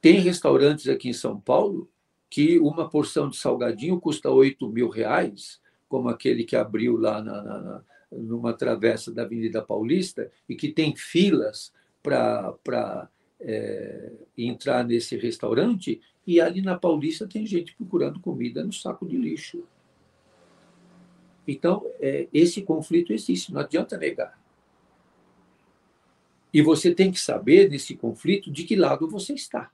[0.00, 1.88] Tem restaurantes aqui em São Paulo
[2.28, 7.42] que uma porção de salgadinho custa 8 mil reais, como aquele que abriu lá na,
[7.42, 11.72] na, numa travessa da Avenida Paulista, e que tem filas
[12.02, 13.08] para
[13.40, 19.16] é, entrar nesse restaurante, e ali na Paulista tem gente procurando comida no saco de
[19.16, 19.64] lixo.
[21.46, 24.38] Então, é, esse conflito existe, não adianta negar.
[26.52, 29.70] E você tem que saber, nesse conflito, de que lado você está.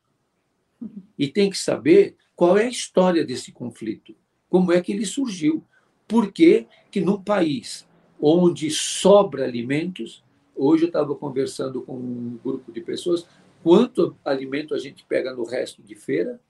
[1.19, 4.15] E tem que saber qual é a história desse conflito,
[4.49, 5.65] como é que ele surgiu.
[6.07, 7.89] Por que, que num país
[8.21, 10.23] onde sobra alimentos,
[10.57, 13.27] hoje eu estava conversando com um grupo de pessoas,
[13.63, 16.41] quanto alimento a gente pega no resto de feira,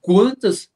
[0.00, 0.70] quantas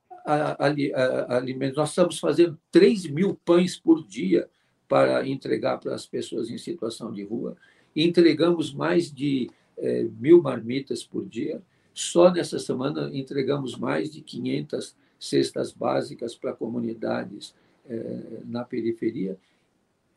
[1.28, 1.76] alimentos.
[1.76, 4.48] Nós estamos fazendo 3 mil pães por dia
[4.88, 7.56] para entregar para as pessoas em situação de rua.
[7.94, 11.62] Entregamos mais de é, mil marmitas por dia.
[11.94, 17.54] Só nessa semana entregamos mais de 500 cestas básicas para comunidades
[17.88, 19.38] é, na periferia.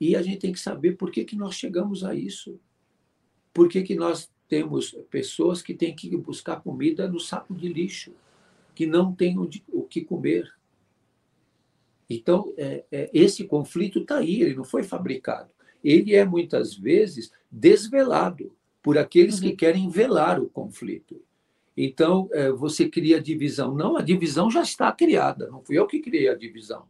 [0.04, 2.60] E a gente tem que saber por que, que nós chegamos a isso.
[3.54, 8.14] Por que, que nós temos pessoas que têm que buscar comida no saco de lixo
[8.76, 10.52] que não têm o que comer.
[12.10, 15.50] Então, é, é, esse conflito está aí, ele não foi fabricado.
[15.84, 19.50] Ele é, muitas vezes, desvelado por aqueles uhum.
[19.50, 21.22] que querem velar o conflito.
[21.76, 23.74] Então, é, você cria divisão.
[23.74, 26.86] Não, a divisão já está criada, não fui eu que criei a divisão.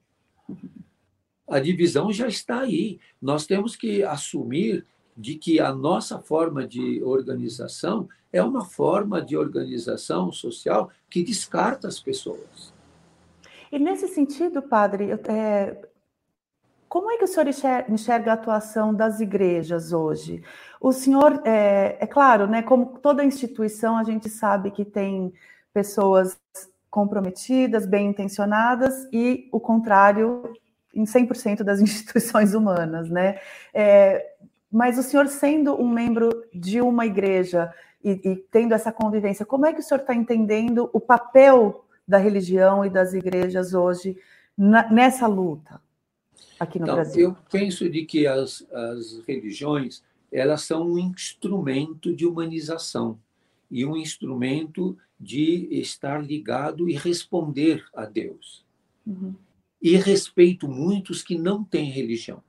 [1.53, 2.99] A divisão já está aí.
[3.21, 4.83] Nós temos que assumir
[5.15, 11.87] de que a nossa forma de organização é uma forma de organização social que descarta
[11.87, 12.73] as pessoas.
[13.71, 15.77] E nesse sentido, padre, é,
[16.89, 17.47] como é que o senhor
[17.87, 20.41] enxerga a atuação das igrejas hoje?
[20.81, 25.31] O senhor, é, é claro, né, como toda instituição, a gente sabe que tem
[25.71, 26.35] pessoas
[26.89, 30.51] comprometidas, bem intencionadas, e o contrário
[30.93, 33.39] em 100% das instituições humanas, né?
[33.73, 34.33] É,
[34.71, 37.71] mas o senhor sendo um membro de uma igreja
[38.03, 42.17] e, e tendo essa convivência, como é que o senhor está entendendo o papel da
[42.17, 44.17] religião e das igrejas hoje
[44.57, 45.79] na, nessa luta
[46.59, 47.29] aqui no então, Brasil?
[47.29, 53.19] Eu penso de que as, as religiões elas são um instrumento de humanização
[53.69, 58.65] e um instrumento de estar ligado e responder a Deus.
[59.05, 59.35] Uhum.
[59.83, 62.41] E respeito muitos que não têm religião.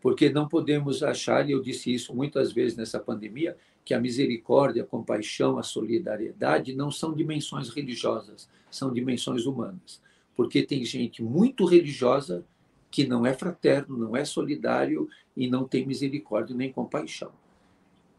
[0.00, 4.82] Porque não podemos achar, e eu disse isso muitas vezes nessa pandemia, que a misericórdia,
[4.82, 10.02] a compaixão, a solidariedade não são dimensões religiosas, são dimensões humanas.
[10.34, 12.44] Porque tem gente muito religiosa
[12.90, 17.30] que não é fraterno, não é solidário e não tem misericórdia nem compaixão.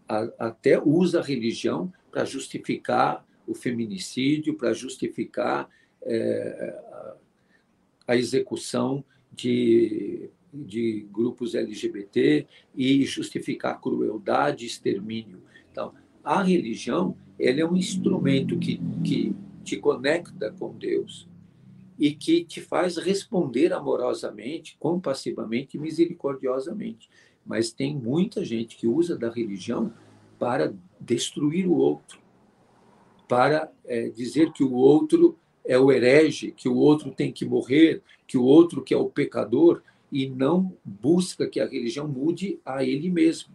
[0.08, 5.70] Até usa a religião para justificar o feminicídio, para justificar
[6.02, 6.82] é,
[8.10, 15.44] a execução de, de grupos LGBT e justificar crueldade, extermínio.
[15.72, 15.94] Então,
[16.24, 21.30] a religião ela é um instrumento que, que te conecta com Deus
[22.00, 27.12] e que te faz responder amorosamente, compassivamente e misericordiosamente.
[27.46, 29.94] Mas tem muita gente que usa da religião
[30.40, 32.20] para destruir o outro,
[33.28, 35.38] para é, dizer que o outro
[35.70, 39.08] é o herege, que o outro tem que morrer, que o outro que é o
[39.08, 43.54] pecador, e não busca que a religião mude a ele mesmo.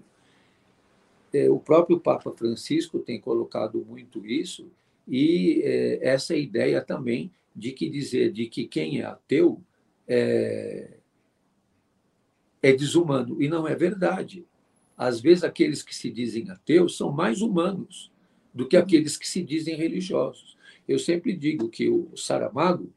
[1.32, 4.70] É, o próprio Papa Francisco tem colocado muito isso,
[5.08, 9.60] e é, essa ideia também de que dizer de que quem é ateu
[10.06, 10.90] é,
[12.62, 13.42] é desumano.
[13.42, 14.46] E não é verdade.
[14.96, 18.12] Às vezes, aqueles que se dizem ateus são mais humanos
[18.54, 20.56] do que aqueles que se dizem religiosos.
[20.87, 22.93] Eu sempre digo que o Saramago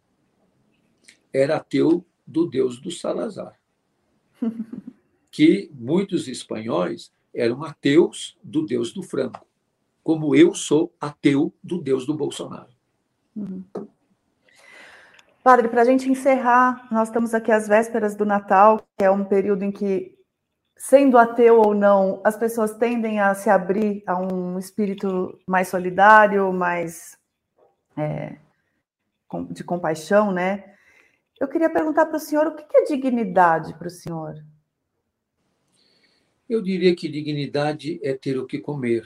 [1.34, 3.58] era ateu do Deus do Salazar,
[5.32, 9.46] que muitos espanhóis eram ateus do Deus do Franco,
[10.04, 12.70] como eu sou ateu do Deus do Bolsonaro.
[13.36, 13.64] Uhum.
[15.44, 19.24] Padre, para a gente encerrar, nós estamos aqui às vésperas do Natal, que é um
[19.24, 20.14] período em que,
[20.76, 26.52] sendo ateu ou não, as pessoas tendem a se abrir a um espírito mais solidário,
[26.52, 27.18] mais
[27.98, 28.38] é,
[29.52, 30.76] de compaixão, né?
[31.40, 34.44] Eu queria perguntar para o senhor o que é dignidade para o senhor?
[36.48, 39.06] Eu diria que dignidade é ter o que comer,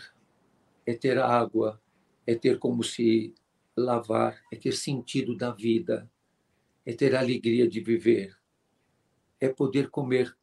[0.86, 1.82] é ter água,
[2.28, 3.34] é ter como se
[3.76, 6.10] lavar, é ter sentido da vida,
[6.86, 8.38] é ter alegria de viver,
[9.40, 10.36] é poder comer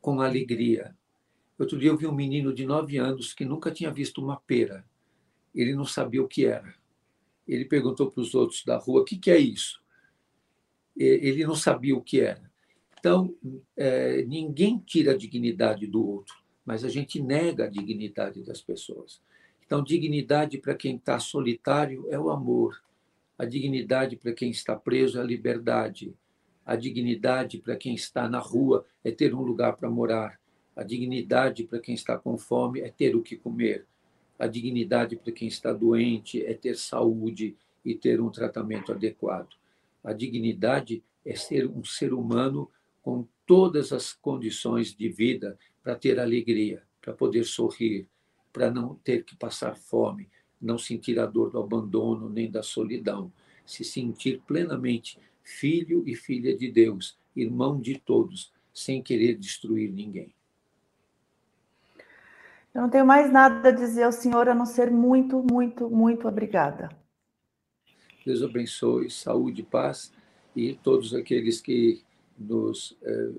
[0.00, 0.96] com alegria.
[1.58, 4.84] Outro dia eu vi um menino de nove anos que nunca tinha visto uma pera.
[5.54, 6.74] Ele não sabia o que era
[7.48, 9.80] ele perguntou para os outros da rua: o que, que é isso?
[10.96, 12.48] Ele não sabia o que era.
[12.98, 13.34] Então,
[13.76, 16.34] é, ninguém tira a dignidade do outro,
[16.64, 19.22] mas a gente nega a dignidade das pessoas.
[19.64, 22.82] Então, dignidade para quem está solitário é o amor.
[23.38, 26.12] A dignidade para quem está preso é a liberdade.
[26.66, 30.40] A dignidade para quem está na rua é ter um lugar para morar.
[30.74, 33.86] A dignidade para quem está com fome é ter o que comer.
[34.38, 39.56] A dignidade para quem está doente é ter saúde e ter um tratamento adequado.
[40.04, 42.70] A dignidade é ser um ser humano
[43.02, 48.06] com todas as condições de vida para ter alegria, para poder sorrir,
[48.52, 50.28] para não ter que passar fome,
[50.60, 53.32] não sentir a dor do abandono nem da solidão,
[53.64, 60.34] se sentir plenamente filho e filha de Deus, irmão de todos, sem querer destruir ninguém.
[62.78, 66.28] Eu não tenho mais nada a dizer ao senhor a não ser muito, muito, muito
[66.28, 66.88] obrigada.
[68.24, 70.12] Deus abençoe, saúde, paz
[70.54, 72.04] e todos aqueles que
[72.38, 73.30] nos é,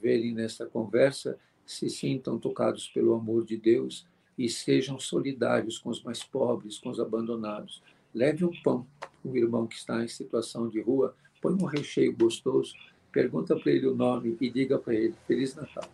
[0.00, 1.36] verem nesta conversa
[1.66, 4.06] se sintam tocados pelo amor de Deus
[4.38, 7.82] e sejam solidários com os mais pobres, com os abandonados.
[8.14, 8.86] Leve um pão
[9.24, 12.72] o irmão que está em situação de rua, põe um recheio gostoso,
[13.10, 15.90] pergunta para ele o nome e diga para ele Feliz Natal.